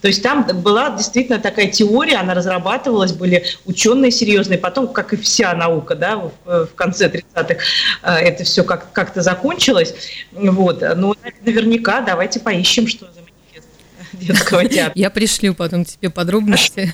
то 0.02 0.08
есть 0.08 0.22
там 0.22 0.46
была 0.62 0.90
действительно 0.92 1.40
такая 1.40 1.68
теория, 1.68 2.18
она 2.18 2.34
разрабатывалась, 2.34 3.14
были 3.14 3.46
ученые 3.66 4.12
серьезные, 4.12 4.60
потом, 4.60 4.88
как 4.88 5.14
и 5.14 5.18
вся 5.18 5.54
наука, 5.54 5.96
да, 5.96 6.18
в, 6.18 6.32
в 6.46 6.76
конце 6.76 7.08
30-х 7.08 7.56
э, 8.04 8.12
это 8.12 8.44
все 8.44 8.64
как- 8.64 8.92
как-то 8.92 9.22
закончилось. 9.22 9.94
Вот. 10.32 10.82
Но 10.82 11.16
наверняка 11.46 12.02
давайте 12.02 12.40
поищем, 12.40 12.88
что 12.88 13.06
за 13.06 13.22
детского 14.26 14.66
театра. 14.66 14.94
Я 14.96 15.10
пришлю 15.10 15.54
потом 15.54 15.86
тебе 15.86 16.10
подробности 16.10 16.94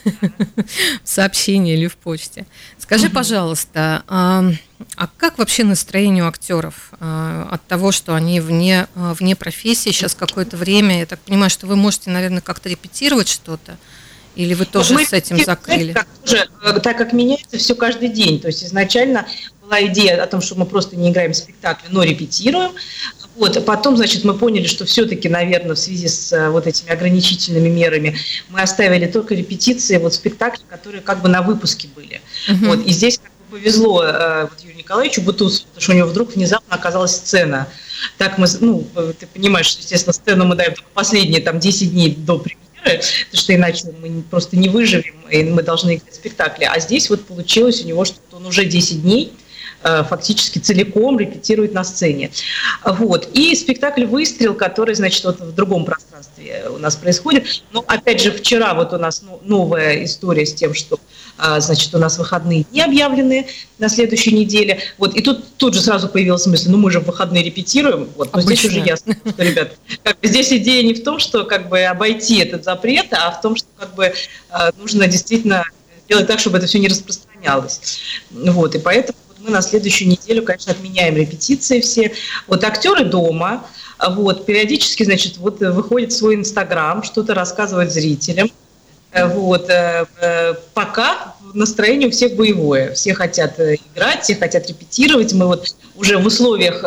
в 1.03 1.09
сообщении 1.09 1.73
или 1.73 1.87
в 1.87 1.95
почте. 1.97 2.45
Скажи, 2.79 3.09
пожалуйста, 3.09 4.03
а, 4.07 4.45
а 4.95 5.07
как 5.17 5.37
вообще 5.37 5.63
настроение 5.63 6.23
у 6.23 6.27
актеров 6.27 6.91
а, 6.99 7.49
от 7.51 7.65
того, 7.67 7.91
что 7.91 8.15
они 8.15 8.39
вне, 8.39 8.87
а, 8.95 9.13
вне 9.13 9.35
профессии 9.35 9.89
сейчас 9.89 10.15
какое-то 10.15 10.57
время? 10.57 10.99
Я 10.99 11.05
так 11.05 11.19
понимаю, 11.19 11.49
что 11.49 11.67
вы 11.67 11.75
можете, 11.75 12.09
наверное, 12.09 12.41
как-то 12.41 12.69
репетировать 12.69 13.27
что-то 13.27 13.77
Или 14.35 14.53
вы 14.53 14.65
тоже 14.65 14.93
мы 14.93 15.05
с 15.05 15.13
этим 15.13 15.43
закрыли? 15.43 15.93
Так, 15.93 16.07
тоже, 16.23 16.47
э, 16.63 16.79
так 16.79 16.97
как 16.97 17.11
меняется 17.13 17.57
все 17.57 17.75
каждый 17.75 18.09
день. 18.09 18.39
То 18.39 18.47
есть 18.47 18.63
изначально 18.63 19.27
была 19.61 19.85
идея 19.87 20.23
о 20.23 20.27
том, 20.27 20.41
что 20.41 20.55
мы 20.55 20.65
просто 20.65 20.95
не 20.95 21.09
играем 21.11 21.33
в 21.33 21.35
спектакле, 21.35 21.89
но 21.91 22.03
репетируем. 22.03 22.71
Вот, 23.37 23.55
а 23.55 23.61
потом, 23.61 23.95
значит, 23.97 24.23
мы 24.23 24.33
поняли, 24.33 24.65
что 24.65 24.85
все-таки, 24.85 25.29
наверное, 25.29 25.75
в 25.75 25.79
связи 25.79 26.07
с 26.07 26.33
э, 26.33 26.49
вот 26.49 26.65
этими 26.65 26.91
ограничительными 26.91 27.69
мерами 27.69 28.17
мы 28.49 28.61
оставили 28.61 29.05
только 29.05 29.35
репетиции 29.35 29.97
вот 29.97 30.15
спектакли, 30.15 30.63
которые 30.67 31.01
как 31.01 31.21
бы 31.21 31.29
на 31.29 31.43
выпуске 31.43 31.87
были. 31.95 32.19
Uh-huh. 32.49 32.67
Вот, 32.67 32.85
и 32.85 32.91
здесь 32.91 33.19
как 33.19 33.31
бы 33.31 33.59
повезло 33.59 34.03
э, 34.03 34.47
вот, 34.49 34.59
Юрию 34.61 34.79
Николаевичу 34.79 35.21
Бутусову, 35.21 35.67
потому 35.67 35.81
что 35.81 35.91
у 35.91 35.95
него 35.95 36.07
вдруг 36.07 36.35
внезапно 36.35 36.75
оказалась 36.75 37.11
сцена. 37.11 37.67
Так 38.17 38.39
мы, 38.39 38.47
ну, 38.59 38.87
ты 39.19 39.27
понимаешь, 39.27 39.67
что, 39.67 39.81
естественно, 39.81 40.13
сцену 40.13 40.45
мы 40.45 40.55
даем 40.55 40.73
только 40.73 40.89
последние 40.95 41.41
там 41.41 41.59
10 41.59 41.91
дней 41.91 42.15
до 42.15 42.39
премьеры, 42.39 43.03
потому 43.29 43.33
что 43.33 43.55
иначе 43.55 43.83
мы 44.01 44.23
просто 44.23 44.57
не 44.57 44.69
выживем, 44.69 45.15
и 45.29 45.43
мы 45.43 45.61
должны 45.61 45.97
играть 45.97 46.15
спектакли. 46.15 46.63
А 46.63 46.79
здесь 46.79 47.07
вот 47.11 47.23
получилось 47.25 47.83
у 47.83 47.87
него, 47.87 48.03
что 48.03 48.17
он 48.31 48.47
уже 48.47 48.65
10 48.65 49.03
дней 49.03 49.31
Э, 49.31 49.46
фактически 49.81 50.59
целиком 50.59 51.19
репетирует 51.19 51.73
на 51.73 51.83
сцене. 51.83 52.31
Вот. 52.83 53.29
И 53.33 53.55
спектакль 53.55 54.05
«Выстрел», 54.05 54.53
который, 54.53 54.95
значит, 54.95 55.23
вот 55.23 55.39
в 55.39 55.53
другом 55.53 55.85
пространстве 55.85 56.65
у 56.69 56.77
нас 56.77 56.95
происходит. 56.95 57.63
Но, 57.71 57.83
опять 57.87 58.21
же, 58.21 58.31
вчера 58.31 58.73
вот 58.73 58.93
у 58.93 58.97
нас 58.97 59.21
ну, 59.21 59.39
новая 59.43 60.03
история 60.03 60.45
с 60.45 60.53
тем, 60.53 60.73
что 60.73 60.99
а, 61.37 61.59
значит, 61.59 61.93
у 61.93 61.99
нас 61.99 62.17
выходные 62.17 62.65
не 62.71 62.81
объявлены 62.81 63.47
на 63.77 63.89
следующей 63.89 64.31
неделе. 64.31 64.79
Вот, 64.97 65.15
и 65.15 65.21
тут, 65.21 65.45
тут 65.57 65.75
же 65.75 65.81
сразу 65.81 66.09
появилась 66.09 66.45
мысль, 66.47 66.69
ну 66.69 66.77
мы 66.77 66.89
же 66.91 66.99
в 66.99 67.05
выходные 67.05 67.43
репетируем. 67.43 68.09
Вот, 68.15 68.33
но 68.33 68.41
здесь 68.41 68.65
уже 68.65 68.79
ясно, 68.79 69.15
что, 69.25 69.43
ребят, 69.43 69.73
как 70.03 70.19
бы 70.19 70.27
здесь 70.27 70.51
идея 70.51 70.83
не 70.83 70.95
в 70.95 71.03
том, 71.03 71.19
что 71.19 71.43
как 71.43 71.69
бы 71.69 71.81
обойти 71.83 72.39
этот 72.39 72.63
запрет, 72.63 73.07
а 73.11 73.31
в 73.31 73.41
том, 73.41 73.55
что 73.55 73.67
как 73.77 73.93
бы 73.93 74.13
а, 74.49 74.71
нужно 74.79 75.07
действительно 75.07 75.63
сделать 76.05 76.27
так, 76.27 76.39
чтобы 76.39 76.57
это 76.57 76.65
все 76.65 76.79
не 76.79 76.87
распространялось. 76.87 77.99
Вот, 78.31 78.73
и 78.73 78.79
поэтому 78.79 79.17
мы 79.47 79.53
на 79.53 79.61
следующую 79.61 80.09
неделю, 80.09 80.43
конечно, 80.43 80.73
отменяем 80.73 81.15
репетиции 81.15 81.79
все. 81.79 82.13
Вот 82.47 82.63
актеры 82.63 83.05
дома, 83.05 83.65
вот, 84.09 84.45
периодически, 84.45 85.03
значит, 85.03 85.37
вот 85.37 85.59
выходит 85.59 86.11
в 86.11 86.15
свой 86.15 86.35
Инстаграм, 86.35 87.01
что-то 87.03 87.33
рассказывает 87.33 87.91
зрителям. 87.91 88.51
Э, 89.11 89.25
вот, 89.27 89.69
э, 89.69 90.05
э, 90.21 90.53
пока 90.73 91.35
настроение 91.53 92.09
у 92.09 92.11
всех 92.11 92.35
боевое. 92.35 92.93
Все 92.93 93.13
хотят 93.13 93.59
играть, 93.59 94.23
все 94.23 94.35
хотят 94.35 94.67
репетировать. 94.67 95.33
Мы 95.33 95.47
вот 95.47 95.75
уже 95.95 96.17
в 96.17 96.25
условиях 96.25 96.83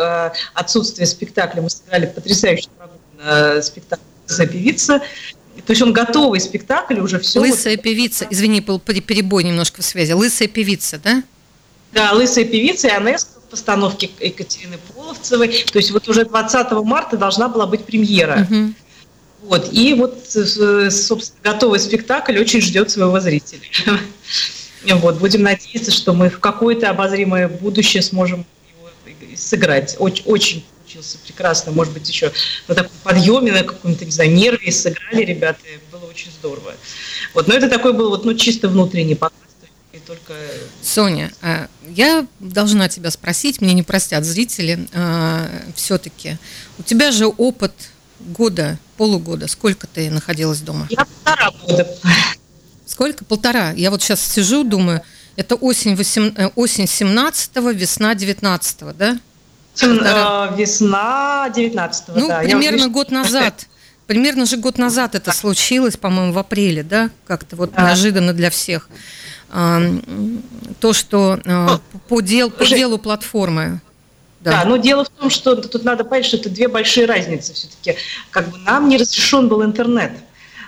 отсутствия 0.55 1.07
спектакля 1.07 1.63
мы 1.63 1.71
сыграли 1.71 2.07
потрясающий 2.07 2.69
спектакль 3.63 4.03
«Лысая 4.29 4.47
певица». 4.47 5.01
То 5.67 5.73
есть 5.73 5.83
он 5.83 5.93
готовый 5.93 6.41
спектакль, 6.41 7.01
уже 7.01 7.19
все. 7.19 7.41
«Лысая 7.41 7.77
вот... 7.77 7.83
певица», 7.83 8.27
извини, 8.31 8.61
был 8.61 8.79
перебой 8.79 9.45
немножко 9.45 9.83
в 9.83 9.85
связи. 9.85 10.13
«Лысая 10.13 10.47
певица», 10.47 11.01
да? 11.03 11.23
Да, 11.93 12.13
«Лысая 12.13 12.45
певица» 12.45 12.89
и 12.89 12.91
«Анеска» 12.91 13.41
в 13.41 13.51
постановке 13.51 14.11
Екатерины 14.21 14.79
Половцевой. 14.95 15.49
То 15.49 15.79
есть 15.79 15.91
вот 15.91 16.09
уже 16.09 16.25
20 16.25 16.71
марта 16.85 17.17
должна 17.17 17.49
была 17.49 17.67
быть 17.67 17.85
премьера. 17.85 18.47
Угу. 18.49 18.75
Вот, 19.43 19.73
и 19.73 19.95
вот, 19.95 20.23
собственно, 20.29 21.41
готовый 21.43 21.81
спектакль 21.81 22.39
очень 22.39 22.61
ждет 22.61 22.91
своего 22.91 23.19
зрителя. 23.21 23.61
Вот, 24.87 25.19
будем 25.19 25.43
надеяться, 25.43 25.91
что 25.91 26.15
мы 26.15 26.31
в 26.31 26.41
какое-то 26.41 26.89
обозримое 26.89 27.49
будущее 27.49 28.03
сможем 28.03 28.47
его 28.67 28.89
сыграть. 29.37 29.95
Очень, 29.99 30.25
очень 30.25 30.65
получился 30.91 31.19
прекрасно. 31.19 31.73
Может 31.73 31.93
быть, 31.93 32.09
еще 32.09 32.33
на 32.67 32.75
таком 32.75 32.93
подъеме, 33.05 33.53
на 33.53 33.63
каком-то, 33.63 34.05
не 34.05 34.11
знаю, 34.11 34.33
нерве 34.33 34.73
сыграли 34.73 35.23
ребята. 35.25 35.61
Было 35.93 36.07
очень 36.07 36.31
здорово. 36.31 36.75
Вот, 37.35 37.47
но 37.47 37.55
это 37.55 37.69
такой 37.69 37.93
был 37.93 38.11
вот, 38.11 38.25
ну, 38.25 38.35
чисто 38.35 38.69
внутренний 38.69 39.15
показ 39.15 39.37
и 39.93 39.99
только... 39.99 40.35
Соня, 40.83 41.33
а, 41.43 41.69
я 41.89 42.27
должна 42.39 42.89
тебя 42.89 43.11
спросить, 43.11 43.61
мне 43.61 43.75
не 43.75 43.83
простят 43.83 44.25
зрители, 44.25 44.87
а, 44.93 45.49
все-таки. 45.75 46.39
У 46.79 46.83
тебя 46.83 47.11
же 47.11 47.27
опыт 47.27 47.73
года, 48.21 48.79
полугода. 48.97 49.49
Сколько 49.49 49.87
ты 49.87 50.11
находилась 50.11 50.61
дома? 50.61 50.87
Я 50.91 51.05
полтора 51.05 51.51
года. 51.67 51.89
Сколько? 52.87 53.25
Полтора. 53.25 53.73
Я 53.73 53.91
вот 53.91 54.03
сейчас 54.03 54.21
сижу, 54.21 54.63
думаю, 54.63 55.03
это 55.37 55.55
осень, 55.55 55.97
8, 55.97 56.35
э, 56.37 56.51
осень 56.55 56.87
17 56.87 57.57
весна 57.75 58.15
19 58.15 58.97
да? 58.97 59.19
Полтора. 59.81 60.51
Э, 60.53 60.57
весна 60.57 61.49
19 61.55 62.09
Ну, 62.15 62.29
да. 62.29 62.41
примерно 62.41 62.89
год 62.89 63.11
назад. 63.11 63.67
Примерно 64.11 64.45
же 64.45 64.57
год 64.57 64.77
назад 64.77 65.15
это 65.15 65.31
случилось, 65.31 65.97
по-моему, 65.97 66.33
в 66.33 66.39
апреле, 66.39 66.83
да? 66.83 67.11
Как-то 67.29 67.55
вот 67.55 67.71
да. 67.75 67.87
неожиданно 67.87 68.33
для 68.33 68.51
всех 68.51 68.89
то, 69.49 70.93
что 70.93 71.39
а, 71.47 71.79
по, 72.09 72.21
дел, 72.21 72.51
по 72.51 72.67
делу 72.67 72.99
платформы. 72.99 73.81
Да. 74.41 74.63
да, 74.63 74.69
но 74.69 74.79
дело 74.79 75.05
в 75.05 75.11
том, 75.11 75.31
что 75.31 75.55
тут 75.55 75.85
надо 75.85 76.03
понять, 76.03 76.27
что 76.27 76.39
это 76.39 76.51
две 76.51 76.67
большие 76.67 77.07
разницы 77.07 77.55
все-таки. 77.55 77.95
Как 78.31 78.49
бы 78.49 78.59
нам 78.59 78.89
не 78.89 78.97
разрешен 78.97 79.47
был 79.47 79.63
интернет. 79.63 80.11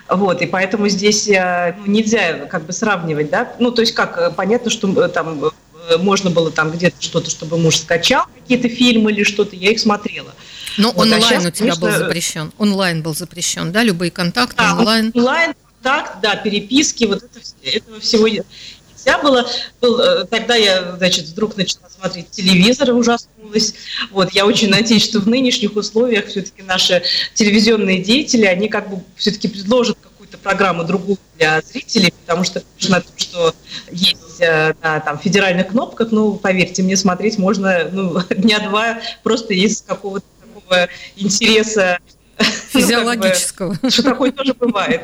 Вот, 0.07 0.41
и 0.41 0.45
поэтому 0.45 0.87
здесь 0.87 1.27
э, 1.27 1.75
ну, 1.79 1.91
нельзя 1.91 2.45
как 2.45 2.63
бы 2.63 2.71
сравнивать, 2.71 3.29
да. 3.29 3.51
Ну, 3.59 3.71
то 3.71 3.81
есть 3.81 3.93
как, 3.93 4.17
э, 4.17 4.31
понятно, 4.31 4.71
что 4.71 4.87
э, 5.03 5.09
там 5.09 5.51
можно 5.99 6.29
было 6.29 6.49
там 6.49 6.71
где-то 6.71 6.95
что-то, 7.01 7.29
чтобы 7.29 7.57
муж 7.57 7.79
скачал 7.79 8.23
какие-то 8.39 8.69
фильмы 8.69 9.11
или 9.11 9.23
что-то, 9.23 9.57
я 9.57 9.71
их 9.71 9.81
смотрела. 9.81 10.33
Но 10.77 10.91
вот, 10.91 11.03
онлайн 11.03 11.23
а 11.23 11.27
сейчас, 11.27 11.45
у 11.45 11.51
тебя 11.51 11.75
конечно, 11.75 11.81
был 11.81 11.97
запрещен. 11.97 12.53
Онлайн 12.57 13.01
был 13.01 13.15
запрещен, 13.15 13.71
да, 13.71 13.83
любые 13.83 14.11
контакты 14.11 14.57
да, 14.57 14.75
онлайн. 14.75 15.11
Онлайн, 15.13 15.53
контакт, 15.83 16.21
да, 16.21 16.35
переписки, 16.35 17.05
вот 17.05 17.23
это, 17.23 17.39
этого 17.63 17.99
всего 17.99 18.27
нельзя 18.27 19.19
было. 19.21 19.47
Был, 19.81 19.99
э, 19.99 20.25
тогда 20.25 20.55
я, 20.55 20.95
значит, 20.97 21.25
вдруг 21.25 21.57
начала 21.57 21.89
смотреть 21.89 22.31
телевизор 22.31 22.89
и 22.89 22.93
ужаснулась. 22.93 23.73
Вот, 24.11 24.31
я 24.31 24.45
очень 24.45 24.69
надеюсь, 24.69 25.03
что 25.03 25.19
в 25.19 25.27
нынешних 25.27 25.75
условиях 25.75 26.27
все-таки 26.27 26.63
наши 26.63 27.03
телевизионные 27.33 28.01
деятели, 28.01 28.45
они 28.45 28.69
как 28.69 28.89
бы 28.89 29.03
все-таки 29.15 29.47
предложат 29.47 29.97
какую-то 30.01 30.37
программу 30.37 30.83
другую 30.83 31.17
для 31.37 31.61
зрителей, 31.61 32.13
потому 32.25 32.43
что, 32.43 32.63
конечно, 32.77 33.01
то, 33.01 33.07
что 33.17 33.55
есть 33.91 34.39
э, 34.39 34.73
на 34.81 34.99
там, 34.99 35.19
федеральных 35.19 35.67
кнопках, 35.67 36.09
ну, 36.11 36.35
поверьте 36.35 36.83
мне, 36.83 36.97
смотреть 36.97 37.37
можно 37.37 37.89
ну, 37.91 38.21
дня 38.29 38.59
два 38.59 38.99
просто 39.23 39.53
из 39.53 39.81
какого-то 39.81 40.25
такого 40.73 40.89
интереса 41.15 41.99
Физиологического. 42.69 43.77
Ну, 43.79 43.89
что 43.91 44.01
такое 44.01 44.31
тоже 44.31 44.55
бывает. 44.55 45.03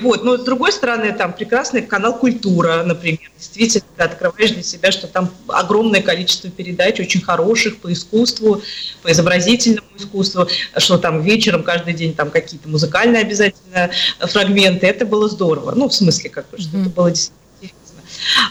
Вот. 0.00 0.22
Но 0.22 0.36
с 0.36 0.44
другой 0.44 0.70
стороны, 0.70 1.12
там 1.12 1.32
прекрасный 1.32 1.82
канал 1.82 2.16
«Культура», 2.16 2.84
например. 2.84 3.18
Действительно, 3.36 3.84
ты 3.96 4.04
открываешь 4.04 4.52
для 4.52 4.62
себя, 4.62 4.92
что 4.92 5.08
там 5.08 5.30
огромное 5.48 6.00
количество 6.00 6.48
передач, 6.48 7.00
очень 7.00 7.22
хороших 7.22 7.78
по 7.78 7.92
искусству, 7.92 8.62
по 9.02 9.10
изобразительному 9.10 9.88
искусству, 9.98 10.46
что 10.76 10.98
там 10.98 11.22
вечером 11.22 11.64
каждый 11.64 11.94
день 11.94 12.14
там 12.14 12.30
какие-то 12.30 12.68
музыкальные 12.68 13.22
обязательно 13.22 13.90
фрагменты. 14.20 14.86
Это 14.86 15.04
было 15.04 15.28
здорово. 15.28 15.72
Ну, 15.74 15.88
в 15.88 15.94
смысле, 15.94 16.30
как 16.30 16.48
бы, 16.50 16.58
что 16.58 16.76
mm-hmm. 16.76 16.80
это 16.82 16.90
было 16.90 17.10
действительно 17.10 17.39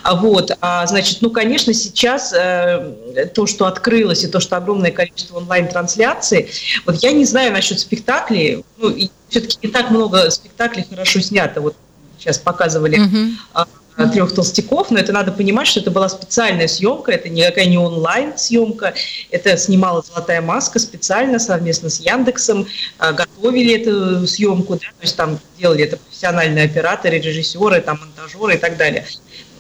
Вот, 0.04 0.52
а, 0.62 0.86
значит, 0.88 1.22
ну, 1.22 1.30
конечно, 1.30 1.74
сейчас 1.74 2.34
э, 2.34 3.30
то, 3.34 3.46
что 3.46 3.66
открылось, 3.66 4.24
и 4.24 4.28
то, 4.28 4.40
что 4.40 4.58
огромное 4.58 4.92
количество 4.92 5.38
онлайн-трансляций, 5.38 6.50
вот 6.86 6.96
я 6.98 7.12
не 7.12 7.26
знаю 7.26 7.52
насчет 7.52 7.80
спектаклей, 7.80 8.64
ну, 8.78 8.96
все-таки 9.30 9.58
не 9.64 9.72
так 9.72 9.92
много 9.92 10.30
спектаклей 10.30 10.86
хорошо 10.90 11.20
снято, 11.22 11.62
вот 11.62 11.76
сейчас 12.18 12.38
показывали 12.38 13.00
mm-hmm. 13.00 14.12
трех 14.12 14.34
толстяков, 14.34 14.92
но 14.92 15.00
это 15.00 15.12
надо 15.12 15.32
понимать, 15.32 15.68
что 15.68 15.80
это 15.80 15.92
была 15.92 16.10
специальная 16.10 16.68
съемка, 16.68 17.12
это 17.12 17.30
никакая 17.30 17.66
не 17.66 17.78
онлайн 17.78 18.38
съемка, 18.38 18.94
это 19.30 19.58
снимала 19.58 20.02
«Золотая 20.02 20.42
маска» 20.42 20.80
специально 20.80 21.40
совместно 21.40 21.90
с 21.90 22.00
Яндексом, 22.00 22.68
а, 22.98 23.14
готовили 23.14 23.76
эту 23.76 24.28
съемку, 24.28 24.76
да, 24.76 24.88
то 24.88 25.02
есть 25.02 25.16
там 25.16 25.40
делали 25.58 25.84
это 25.84 25.98
профессиональные 25.98 26.66
операторы, 26.66 27.20
режиссеры, 27.20 27.82
там 27.82 28.00
монтажеры 28.00 28.56
и 28.56 28.58
так 28.58 28.78
далее. 28.78 29.06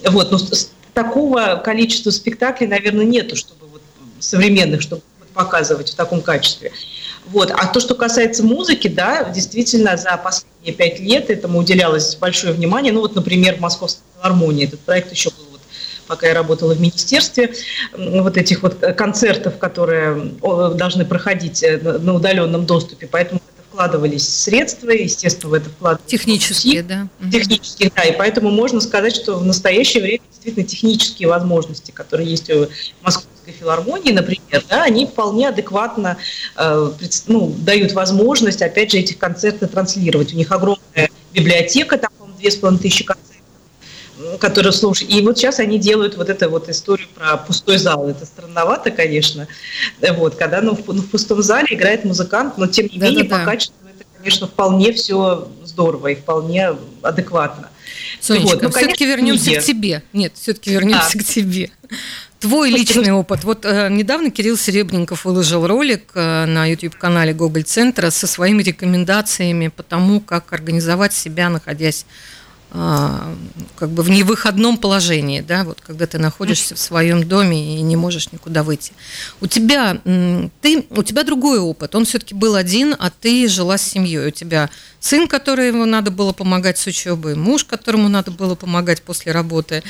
Вот, 0.05 0.31
но 0.31 0.39
такого 0.93 1.61
количества 1.63 2.11
спектаклей, 2.11 2.67
наверное, 2.67 3.05
нету, 3.05 3.35
чтобы 3.35 3.67
вот 3.67 3.81
современных, 4.19 4.81
чтобы 4.81 5.01
показывать 5.33 5.91
в 5.91 5.95
таком 5.95 6.21
качестве. 6.21 6.71
Вот. 7.27 7.51
А 7.51 7.67
то, 7.67 7.79
что 7.79 7.95
касается 7.95 8.43
музыки, 8.43 8.87
да, 8.87 9.23
действительно, 9.25 9.97
за 9.97 10.17
последние 10.17 10.73
пять 10.73 10.99
лет 10.99 11.29
этому 11.29 11.59
уделялось 11.59 12.15
большое 12.15 12.53
внимание. 12.53 12.91
Ну 12.91 13.01
вот, 13.01 13.15
например, 13.15 13.55
в 13.55 13.59
Московской 13.59 14.03
филармонии 14.17 14.65
этот 14.65 14.79
проект 14.79 15.11
еще 15.11 15.29
был 15.29 15.45
вот, 15.51 15.61
пока 16.07 16.27
я 16.27 16.33
работала 16.33 16.73
в 16.73 16.81
министерстве, 16.81 17.53
вот 17.95 18.35
этих 18.35 18.63
вот 18.63 18.79
концертов, 18.97 19.57
которые 19.57 20.15
должны 20.75 21.05
проходить 21.05 21.61
э, 21.61 21.77
на 21.77 22.15
удаленном 22.15 22.65
доступе. 22.65 23.07
Поэтому 23.09 23.41
вкладывались 23.69 24.27
средства, 24.27 24.89
естественно, 24.89 25.51
в 25.51 25.53
это 25.53 25.69
вкладывались. 25.69 26.09
Технические, 26.09 26.83
да. 26.83 27.07
Технические, 27.31 27.91
да. 27.95 28.03
И 28.03 28.17
поэтому 28.17 28.49
можно 28.49 28.81
сказать, 28.81 29.15
что 29.15 29.37
в 29.37 29.45
настоящее 29.45 30.03
время 30.03 30.21
действительно 30.31 30.65
технические 30.65 31.27
возможности, 31.27 31.91
которые 31.91 32.29
есть 32.29 32.49
у 32.49 32.67
Московской 33.01 33.53
филармонии, 33.53 34.11
например, 34.11 34.63
да, 34.69 34.83
они 34.83 35.05
вполне 35.05 35.49
адекватно 35.49 36.17
э, 36.55 36.91
ну, 37.27 37.55
дают 37.59 37.93
возможность, 37.93 38.61
опять 38.61 38.91
же, 38.91 38.99
этих 38.99 39.17
концертов 39.17 39.71
транслировать. 39.71 40.33
У 40.33 40.37
них 40.37 40.51
огромная 40.51 41.09
библиотека, 41.33 41.97
там 41.97 42.09
половиной 42.59 42.79
тысячи 42.79 43.03
концертов 43.03 43.28
которые 44.37 44.73
слушают. 44.73 45.13
И 45.13 45.21
вот 45.21 45.37
сейчас 45.37 45.59
они 45.59 45.79
делают 45.79 46.17
вот 46.17 46.29
эту 46.29 46.49
вот 46.49 46.69
историю 46.69 47.07
про 47.15 47.37
пустой 47.37 47.77
зал. 47.77 48.09
Это 48.09 48.25
странновато, 48.25 48.91
конечно. 48.91 49.47
Вот, 50.15 50.35
когда 50.35 50.61
ну, 50.61 50.75
в, 50.75 50.85
ну, 50.87 51.01
в 51.01 51.09
пустом 51.09 51.41
зале 51.41 51.67
играет 51.71 52.05
музыкант, 52.05 52.57
но 52.57 52.67
тем 52.67 52.87
не 52.91 52.99
да, 52.99 53.07
менее 53.07 53.23
да, 53.23 53.29
по 53.29 53.37
да. 53.39 53.45
качеству 53.45 53.75
это, 53.87 54.05
конечно, 54.17 54.47
вполне 54.47 54.91
все 54.93 55.47
здорово 55.63 56.07
и 56.07 56.15
вполне 56.15 56.75
адекватно. 57.01 57.69
Сонечка, 58.21 58.55
вот, 58.55 58.61
ну, 58.63 58.69
все-таки 58.69 59.05
вернемся 59.05 59.55
к 59.55 59.63
тебе. 59.63 60.03
Нет, 60.13 60.33
все-таки 60.35 60.71
вернемся 60.71 61.17
а. 61.17 61.19
к 61.19 61.23
тебе. 61.23 61.71
Твой 62.39 62.69
личный 62.69 63.11
опыт. 63.11 63.43
Вот 63.43 63.65
э, 63.65 63.89
недавно 63.89 64.31
Кирилл 64.31 64.55
Серебренников 64.55 65.25
выложил 65.25 65.67
ролик 65.67 66.11
э, 66.15 66.45
на 66.45 66.65
YouTube-канале 66.65 67.33
Google 67.33 67.63
Центра 67.63 68.11
со 68.11 68.27
своими 68.27 68.63
рекомендациями 68.63 69.67
по 69.67 69.83
тому, 69.83 70.21
как 70.21 70.53
организовать 70.53 71.13
себя, 71.13 71.49
находясь 71.49 72.05
как 72.71 73.89
бы 73.89 74.03
в 74.03 74.11
невыходном 74.11 74.77
положении, 74.77 75.41
да, 75.41 75.63
вот 75.63 75.81
когда 75.81 76.05
ты 76.05 76.19
находишься 76.19 76.75
в 76.75 76.79
своем 76.79 77.27
доме 77.27 77.77
и 77.77 77.81
не 77.81 77.95
можешь 77.95 78.31
никуда 78.31 78.61
выйти. 78.61 78.93
У 79.41 79.47
тебя, 79.47 79.99
ты, 80.61 80.85
у 80.91 81.01
тебя 81.01 81.23
другой 81.23 81.59
опыт. 81.59 81.95
Он 81.95 82.05
все-таки 82.05 82.35
был 82.35 82.55
один, 82.55 82.95
а 82.99 83.09
ты 83.09 83.47
жила 83.47 83.79
с 83.79 83.81
семьей. 83.81 84.27
У 84.27 84.31
тебя 84.31 84.69
сын, 84.99 85.27
которому 85.27 85.85
надо 85.85 86.11
было 86.11 86.31
помогать 86.31 86.77
с 86.77 86.85
учебой, 86.85 87.35
муж, 87.35 87.63
которому 87.63 88.07
надо 88.07 88.29
было 88.29 88.53
помогать 88.53 89.01
после 89.01 89.31
работы. 89.31 89.81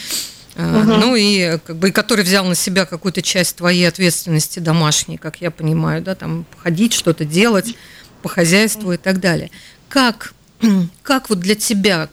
Угу. 0.55 0.65
Ну 0.65 1.15
и 1.15 1.57
как 1.65 1.75
бы, 1.75 1.91
который 1.91 2.23
взял 2.23 2.45
на 2.45 2.55
себя 2.55 2.85
какую-то 2.85 3.21
часть 3.21 3.57
твоей 3.57 3.87
ответственности 3.87 4.59
домашней, 4.59 5.17
как 5.17 5.41
я 5.41 5.51
понимаю, 5.51 6.01
да, 6.01 6.15
там 6.15 6.45
ходить, 6.63 6.93
что-то 6.93 7.25
делать 7.25 7.75
по 8.21 8.29
хозяйству 8.29 8.93
и 8.93 8.97
так 8.97 9.19
далее. 9.19 9.51
Как, 9.89 10.33
как 11.03 11.29
вот 11.29 11.39
для 11.39 11.55
тебя, 11.55 12.09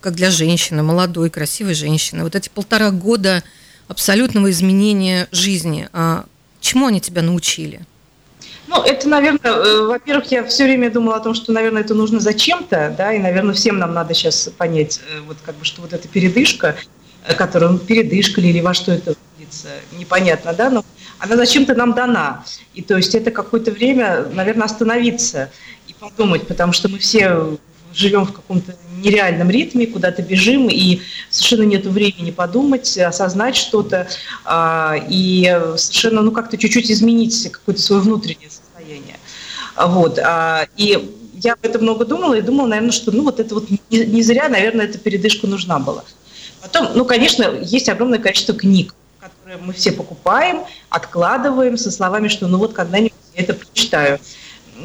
как 0.00 0.14
для 0.14 0.30
женщины, 0.30 0.82
молодой, 0.82 1.30
красивой 1.30 1.74
женщины, 1.74 2.22
вот 2.24 2.34
эти 2.34 2.48
полтора 2.48 2.90
года 2.90 3.42
абсолютного 3.88 4.50
изменения 4.50 5.28
жизни, 5.32 5.88
а 5.92 6.24
чему 6.60 6.86
они 6.86 7.00
тебя 7.00 7.22
научили? 7.22 7.80
Ну, 8.66 8.80
это, 8.82 9.08
наверное, 9.08 9.50
э, 9.50 9.86
во-первых, 9.86 10.30
я 10.30 10.44
все 10.44 10.64
время 10.64 10.90
думала 10.90 11.16
о 11.16 11.20
том, 11.20 11.34
что, 11.34 11.52
наверное, 11.52 11.82
это 11.82 11.94
нужно 11.94 12.20
зачем-то, 12.20 12.94
да, 12.96 13.12
и, 13.12 13.18
наверное, 13.18 13.54
всем 13.54 13.78
нам 13.78 13.92
надо 13.92 14.14
сейчас 14.14 14.48
понять, 14.56 15.00
э, 15.12 15.20
вот 15.26 15.38
как 15.44 15.56
бы, 15.56 15.64
что 15.64 15.82
вот 15.82 15.92
эта 15.92 16.06
передышка, 16.06 16.76
Э, 17.26 17.34
которую 17.34 17.78
передышка 17.78 18.40
или 18.40 18.60
во 18.60 18.72
что 18.72 18.92
это 18.92 19.14
выльется, 19.36 19.68
непонятно, 19.98 20.54
да, 20.54 20.70
но 20.70 20.84
она 21.18 21.36
зачем-то 21.36 21.74
нам 21.74 21.92
дана. 21.92 22.44
И 22.74 22.82
то 22.82 22.96
есть 22.96 23.14
это 23.14 23.30
какое-то 23.30 23.70
время, 23.70 24.24
наверное, 24.32 24.64
остановиться 24.64 25.50
и 25.86 25.92
подумать, 25.92 26.46
потому 26.46 26.72
что 26.72 26.88
мы 26.88 26.98
все 26.98 27.58
живем 27.92 28.24
в 28.24 28.32
каком-то 28.32 28.74
нереальном 29.00 29.50
ритме, 29.50 29.86
куда-то 29.86 30.22
бежим, 30.22 30.68
и 30.68 31.00
совершенно 31.30 31.62
нет 31.62 31.86
времени 31.86 32.30
подумать, 32.30 32.96
осознать 32.98 33.56
что-то, 33.56 34.08
а, 34.44 34.96
и 35.08 35.44
совершенно, 35.76 36.22
ну, 36.22 36.32
как-то 36.32 36.56
чуть-чуть 36.56 36.90
изменить 36.90 37.50
какое-то 37.50 37.80
свое 37.80 38.02
внутреннее 38.02 38.50
состояние. 38.50 39.16
Вот. 39.76 40.18
А, 40.18 40.66
и 40.76 41.16
я 41.34 41.54
об 41.54 41.64
этом 41.64 41.82
много 41.82 42.04
думала, 42.04 42.34
и 42.34 42.42
думала, 42.42 42.66
наверное, 42.68 42.92
что, 42.92 43.12
ну, 43.12 43.24
вот 43.24 43.40
это 43.40 43.54
вот 43.54 43.68
не 43.90 44.22
зря, 44.22 44.48
наверное, 44.48 44.86
эта 44.86 44.98
передышка 44.98 45.46
нужна 45.46 45.78
была. 45.78 46.04
Потом, 46.60 46.90
ну, 46.94 47.04
конечно, 47.04 47.44
есть 47.62 47.88
огромное 47.88 48.18
количество 48.18 48.54
книг, 48.54 48.94
которые 49.20 49.58
мы 49.58 49.72
все 49.72 49.92
покупаем, 49.92 50.60
откладываем 50.90 51.76
со 51.76 51.90
словами, 51.90 52.28
что 52.28 52.46
ну 52.46 52.58
вот 52.58 52.72
когда-нибудь 52.72 53.12
я 53.34 53.42
это 53.42 53.54
прочитаю. 53.54 54.18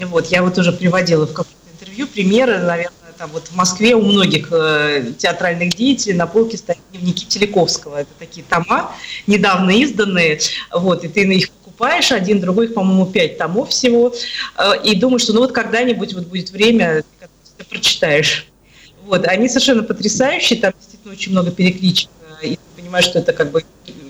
Вот, 0.06 0.28
я 0.28 0.44
вот 0.44 0.58
уже 0.58 0.72
приводила 0.72 1.26
в 1.26 1.34
каком-то 1.34 1.52
интервью 1.74 2.08
примеры, 2.08 2.58
наверное, 2.60 3.05
там 3.18 3.30
вот 3.32 3.48
в 3.48 3.56
Москве 3.56 3.96
у 3.96 4.02
многих 4.02 4.50
э, 4.52 5.14
театральных 5.18 5.74
деятелей 5.74 6.14
на 6.14 6.28
полке 6.28 6.58
стоят 6.58 6.82
дневники 6.92 7.26
Телековского. 7.26 8.02
Это 8.02 8.10
такие 8.20 8.46
тома, 8.48 8.96
недавно 9.28 9.72
изданные, 9.72 10.40
вот, 10.72 11.04
и 11.04 11.08
ты 11.08 11.26
на 11.26 11.34
их 11.34 11.50
покупаешь, 11.50 12.12
один, 12.12 12.40
другой, 12.40 12.66
их, 12.66 12.74
по-моему, 12.74 13.06
пять 13.06 13.38
томов 13.38 13.70
всего, 13.70 14.14
э, 14.58 14.84
и 14.84 14.96
думаешь, 14.96 15.24
что 15.24 15.34
ну 15.34 15.42
вот 15.42 15.52
когда-нибудь 15.52 16.14
вот 16.14 16.28
будет 16.28 16.50
время, 16.52 17.04
ты 17.58 17.66
прочитаешь. 17.66 18.48
Вот, 19.06 19.26
они 19.28 19.48
совершенно 19.48 19.84
потрясающие, 19.84 20.60
там 20.60 20.74
действительно 20.78 21.14
очень 21.14 21.32
много 21.32 21.52
перекличек, 21.52 22.10
и 22.42 22.56
ты 22.56 22.82
понимаешь, 22.82 23.06
что 23.06 23.20
это 23.20 23.34
как 23.34 23.52
бы, 23.52 23.64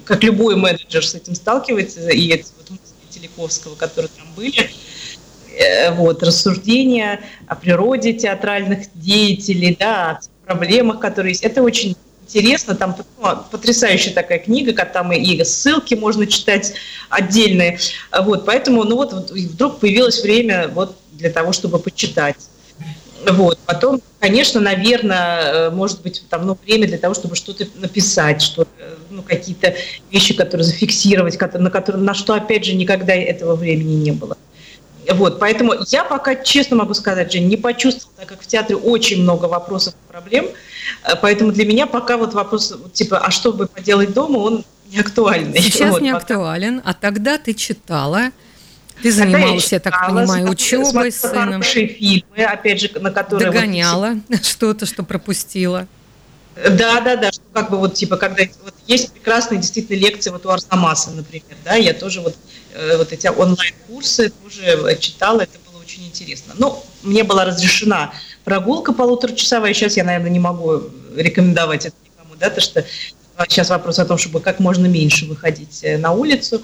как 0.06 0.24
любой 0.24 0.56
менеджер 0.56 1.06
с 1.06 1.16
этим 1.16 1.36
сталкивается, 1.36 2.10
и 2.10 2.28
это 2.30 2.46
вот 2.58 2.70
мысли 2.70 2.94
Телековского, 3.10 3.76
которые 3.76 4.10
там 4.18 4.28
были, 4.36 4.62
э, 4.62 4.70
вот, 5.92 6.24
рассуждения 6.24 7.22
о 7.48 7.56
природе 7.56 8.14
театральных 8.14 8.88
деятелей, 8.94 9.76
да, 9.80 10.20
о 10.46 10.46
проблемах, 10.46 11.00
которые 11.00 11.32
есть. 11.32 11.44
Это 11.44 11.62
очень 11.62 11.96
интересно, 12.28 12.76
там 12.76 12.96
потрясающая 13.52 14.14
такая 14.14 14.40
книга, 14.40 14.74
там 14.86 15.12
и 15.12 15.44
ссылки 15.44 15.96
можно 15.96 16.26
читать 16.28 16.74
отдельные. 17.10 17.80
Вот, 18.24 18.46
поэтому, 18.46 18.84
ну 18.84 18.96
вот, 18.96 19.14
вот 19.14 19.32
вдруг 19.32 19.80
появилось 19.80 20.22
время 20.22 20.68
вот 20.68 20.98
для 21.14 21.30
того, 21.30 21.54
чтобы 21.54 21.80
почитать. 21.80 22.38
Вот. 23.32 23.58
Потом, 23.66 24.02
конечно, 24.20 24.60
наверное, 24.62 25.42
э, 25.42 25.70
может 25.72 26.02
быть, 26.02 26.24
там 26.30 26.46
ну, 26.46 26.58
время 26.64 26.88
для 26.88 26.98
того, 26.98 27.14
чтобы 27.14 27.36
что-то 27.36 27.66
написать, 27.76 28.42
что 28.42 28.68
ну, 29.10 29.24
какие-то 29.24 29.74
вещи, 30.12 30.34
которые 30.36 30.66
зафиксировать, 30.66 31.40
на, 31.40 31.72
которые, 31.72 32.04
на 32.04 32.14
что, 32.14 32.34
опять 32.34 32.66
же, 32.66 32.76
никогда 32.76 33.16
этого 33.16 33.56
времени 33.56 33.96
не 33.96 34.12
было. 34.12 34.38
Вот, 35.14 35.40
поэтому 35.40 35.74
я 35.88 36.04
пока, 36.04 36.36
честно 36.36 36.78
могу 36.78 36.94
сказать, 36.94 37.32
Жень, 37.32 37.48
не 37.48 37.58
почувствовала, 37.58 38.18
так 38.18 38.30
как 38.30 38.42
в 38.42 38.48
театре 38.48 38.76
очень 38.76 39.22
много 39.22 39.46
вопросов 39.46 39.94
и 39.94 40.12
проблем, 40.12 40.48
э, 41.04 41.16
поэтому 41.22 41.52
для 41.52 41.66
меня 41.66 41.88
пока 41.88 42.18
вот 42.18 42.34
вопрос, 42.34 42.74
типа, 42.94 43.20
а 43.20 43.32
что 43.32 43.54
бы 43.54 43.68
поделать 43.68 44.14
дома, 44.14 44.38
он 44.38 44.66
не 44.90 45.00
актуальный. 45.00 45.60
Сейчас 45.60 45.92
вот, 45.92 46.02
не 46.02 46.12
пока. 46.12 46.24
актуален, 46.24 46.82
а 46.84 46.94
тогда 46.94 47.38
ты 47.38 47.54
читала 47.54 48.32
ты 49.02 49.12
занималась, 49.12 49.72
я, 49.72 49.76
я 49.76 49.80
так 49.80 50.08
понимаю, 50.08 50.50
учебой 50.50 51.12
с 51.12 51.20
сыном. 51.20 51.62
Хорошие 51.62 51.88
фильмы, 51.88 52.44
опять 52.44 52.80
же, 52.80 52.90
на 53.00 53.12
которые... 53.12 53.52
Догоняла 53.52 54.18
вот, 54.30 54.46
что-то, 54.46 54.86
что 54.86 55.04
пропустила. 55.04 55.88
Да, 56.56 57.02
да, 57.02 57.18
да, 57.18 57.32
что 57.34 57.42
как 57.52 57.70
бы 57.70 57.78
вот 57.78 57.96
типа, 57.96 58.16
когда 58.16 58.44
вот 58.64 58.74
есть 58.88 59.12
прекрасные 59.12 59.60
действительно 59.60 59.98
лекции 59.98 60.30
вот 60.30 60.46
у 60.46 60.50
Арсамаса, 60.50 61.12
например, 61.12 61.58
да, 61.66 61.76
я 61.76 61.94
тоже 61.94 62.22
вот, 62.22 62.36
вот 62.98 63.12
эти 63.12 63.28
онлайн-курсы 63.28 64.32
тоже 64.44 64.98
читала, 65.00 65.42
это 65.42 65.58
было 65.70 65.82
очень 65.82 66.06
интересно. 66.06 66.54
Но 66.58 66.84
мне 67.04 67.24
была 67.24 67.46
разрешена 67.46 68.14
прогулка 68.44 68.94
полуторачасовая, 68.94 69.74
сейчас 69.74 69.98
я, 69.98 70.04
наверное, 70.04 70.30
не 70.30 70.40
могу 70.40 70.84
рекомендовать 71.16 71.86
это 71.86 71.96
никому, 72.06 72.36
да, 72.40 72.50
то 72.50 72.62
что 72.62 72.86
Сейчас 73.50 73.70
вопрос 73.70 74.00
о 74.00 74.06
том, 74.06 74.18
чтобы 74.18 74.40
как 74.40 74.60
можно 74.60 74.86
меньше 74.86 75.26
выходить 75.26 75.80
э, 75.84 75.98
на 75.98 76.14
улицу. 76.14 76.64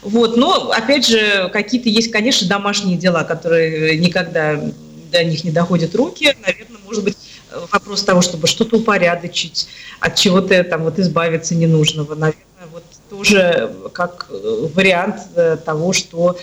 Вот. 0.00 0.36
Но, 0.36 0.70
опять 0.70 1.06
же, 1.06 1.50
какие-то 1.52 1.90
есть, 1.90 2.10
конечно, 2.10 2.48
домашние 2.48 2.96
дела, 2.96 3.22
которые 3.22 3.98
никогда 3.98 4.58
до 5.12 5.24
них 5.24 5.44
не 5.44 5.50
доходят 5.50 5.94
руки. 5.94 6.34
Наверное, 6.40 6.78
может 6.86 7.04
быть, 7.04 7.16
вопрос 7.70 8.02
того, 8.02 8.22
чтобы 8.22 8.46
что-то 8.46 8.76
упорядочить, 8.78 9.68
от 10.00 10.14
чего-то 10.14 10.64
там 10.64 10.84
вот 10.84 10.98
избавиться 10.98 11.54
ненужного. 11.54 12.14
Наверное, 12.14 12.45
тоже 13.10 13.72
как 13.92 14.26
э, 14.30 14.68
вариант 14.74 15.16
э, 15.34 15.56
того, 15.64 15.92
что 15.92 16.36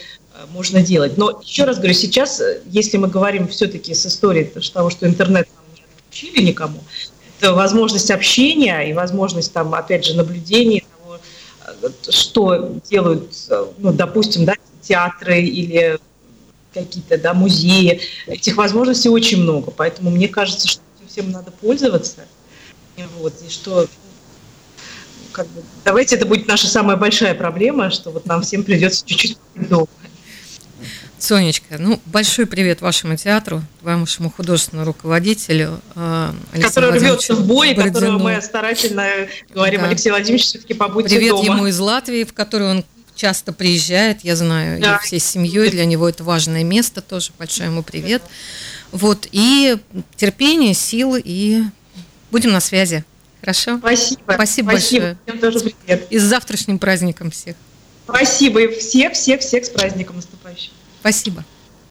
можно 0.52 0.82
делать. 0.82 1.17
Но 1.17 1.41
еще 1.43 1.63
раз 1.63 1.78
говорю, 1.78 1.93
сейчас, 1.93 2.41
если 2.65 2.97
мы 2.97 3.08
говорим 3.08 3.47
все-таки 3.47 3.93
с 3.93 4.06
историей 4.06 4.45
того, 4.45 4.89
что 4.89 5.06
интернет 5.08 5.47
нам 5.56 5.65
не 5.76 5.84
отключили 5.84 6.43
никому, 6.43 6.80
возможность 7.41 8.10
общения 8.10 8.82
и 8.89 8.93
возможность 8.93 9.54
там, 9.54 9.73
опять 9.76 10.06
же, 10.06 10.15
наблюдения 10.15 10.84
того, 10.97 11.19
что 12.10 12.80
делают, 12.89 13.32
ну, 13.78 13.93
допустим, 13.93 14.45
да, 14.45 14.56
театры 14.82 15.41
или 15.41 15.99
какие-то 16.73 17.17
да, 17.17 17.34
музеи. 17.34 18.02
Этих 18.28 18.58
возможностей 18.58 19.10
очень 19.10 19.41
много, 19.41 19.71
поэтому 19.71 20.10
мне 20.10 20.28
кажется, 20.28 20.67
что 20.67 20.82
всем 21.08 21.32
надо 21.32 21.52
пользоваться. 21.52 22.26
Вот, 23.19 23.34
и 23.47 23.49
что 23.49 23.88
как 25.34 25.48
бы, 25.48 25.62
давайте 25.84 26.15
это 26.15 26.26
будет 26.26 26.48
наша 26.48 26.67
самая 26.67 26.96
большая 26.96 27.36
проблема, 27.36 27.91
что 27.91 28.12
вот 28.12 28.26
нам 28.26 28.41
всем 28.41 28.63
придется 28.63 29.06
чуть-чуть 29.06 29.38
дома. 29.56 29.88
Сонечка, 31.17 31.78
ну, 31.80 32.02
большой 32.06 32.46
привет 32.46 32.82
вашему 32.82 33.15
театру, 33.15 33.62
вашему 33.82 34.30
художественному 34.30 34.88
руководителю 34.88 35.80
э, 35.96 36.34
Который 36.62 36.91
рвется 36.91 37.34
в 37.36 37.48
бой, 37.48 37.74
Бородину. 37.74 37.93
которого 37.93 38.17
мы 38.19 38.41
старательно 38.41 39.08
говорим, 39.54 39.82
да. 39.82 39.88
Алексей 39.88 40.10
Владимирович, 40.10 40.43
все-таки 40.43 40.74
побудьте 40.74 41.15
привет 41.15 41.32
дома. 41.32 41.41
Привет 41.43 41.58
ему 41.58 41.67
из 41.67 41.80
Латвии, 41.80 42.24
в 42.26 42.34
который 42.34 42.67
он 42.67 42.86
часто 43.15 43.54
приезжает, 43.54 44.26
я 44.26 44.36
знаю, 44.36 44.82
да. 44.82 44.98
и 44.98 45.06
всей 45.06 45.19
семьей, 45.19 45.69
для 45.69 45.86
него 45.86 46.10
это 46.10 46.26
важное 46.26 46.63
место 46.63 47.02
тоже, 47.02 47.32
большой 47.39 47.67
ему 47.67 47.84
привет. 47.84 48.22
Вот, 48.91 49.26
и 49.32 49.78
терпение, 50.17 50.74
силы, 50.74 51.22
и 51.24 51.63
будем 52.32 52.52
на 52.52 52.60
связи. 52.60 53.06
Хорошо? 53.43 53.77
Спасибо. 53.77 54.21
Спасибо, 54.23 54.69
Спасибо. 54.69 54.71
большое. 54.71 55.17
Всем 55.25 55.39
тоже 55.39 55.60
привет. 55.60 56.08
И 56.10 56.17
с 56.17 56.23
завтрашним 56.23 56.79
праздником 56.79 57.29
всех. 57.29 57.58
Спасибо. 58.06 58.62
И 58.62 58.79
всех, 58.79 59.13
всех, 59.13 59.41
всех 59.41 59.65
с 59.65 59.69
праздником 59.69 60.15
наступающим. 60.15 60.71
Спасибо. 61.01 61.43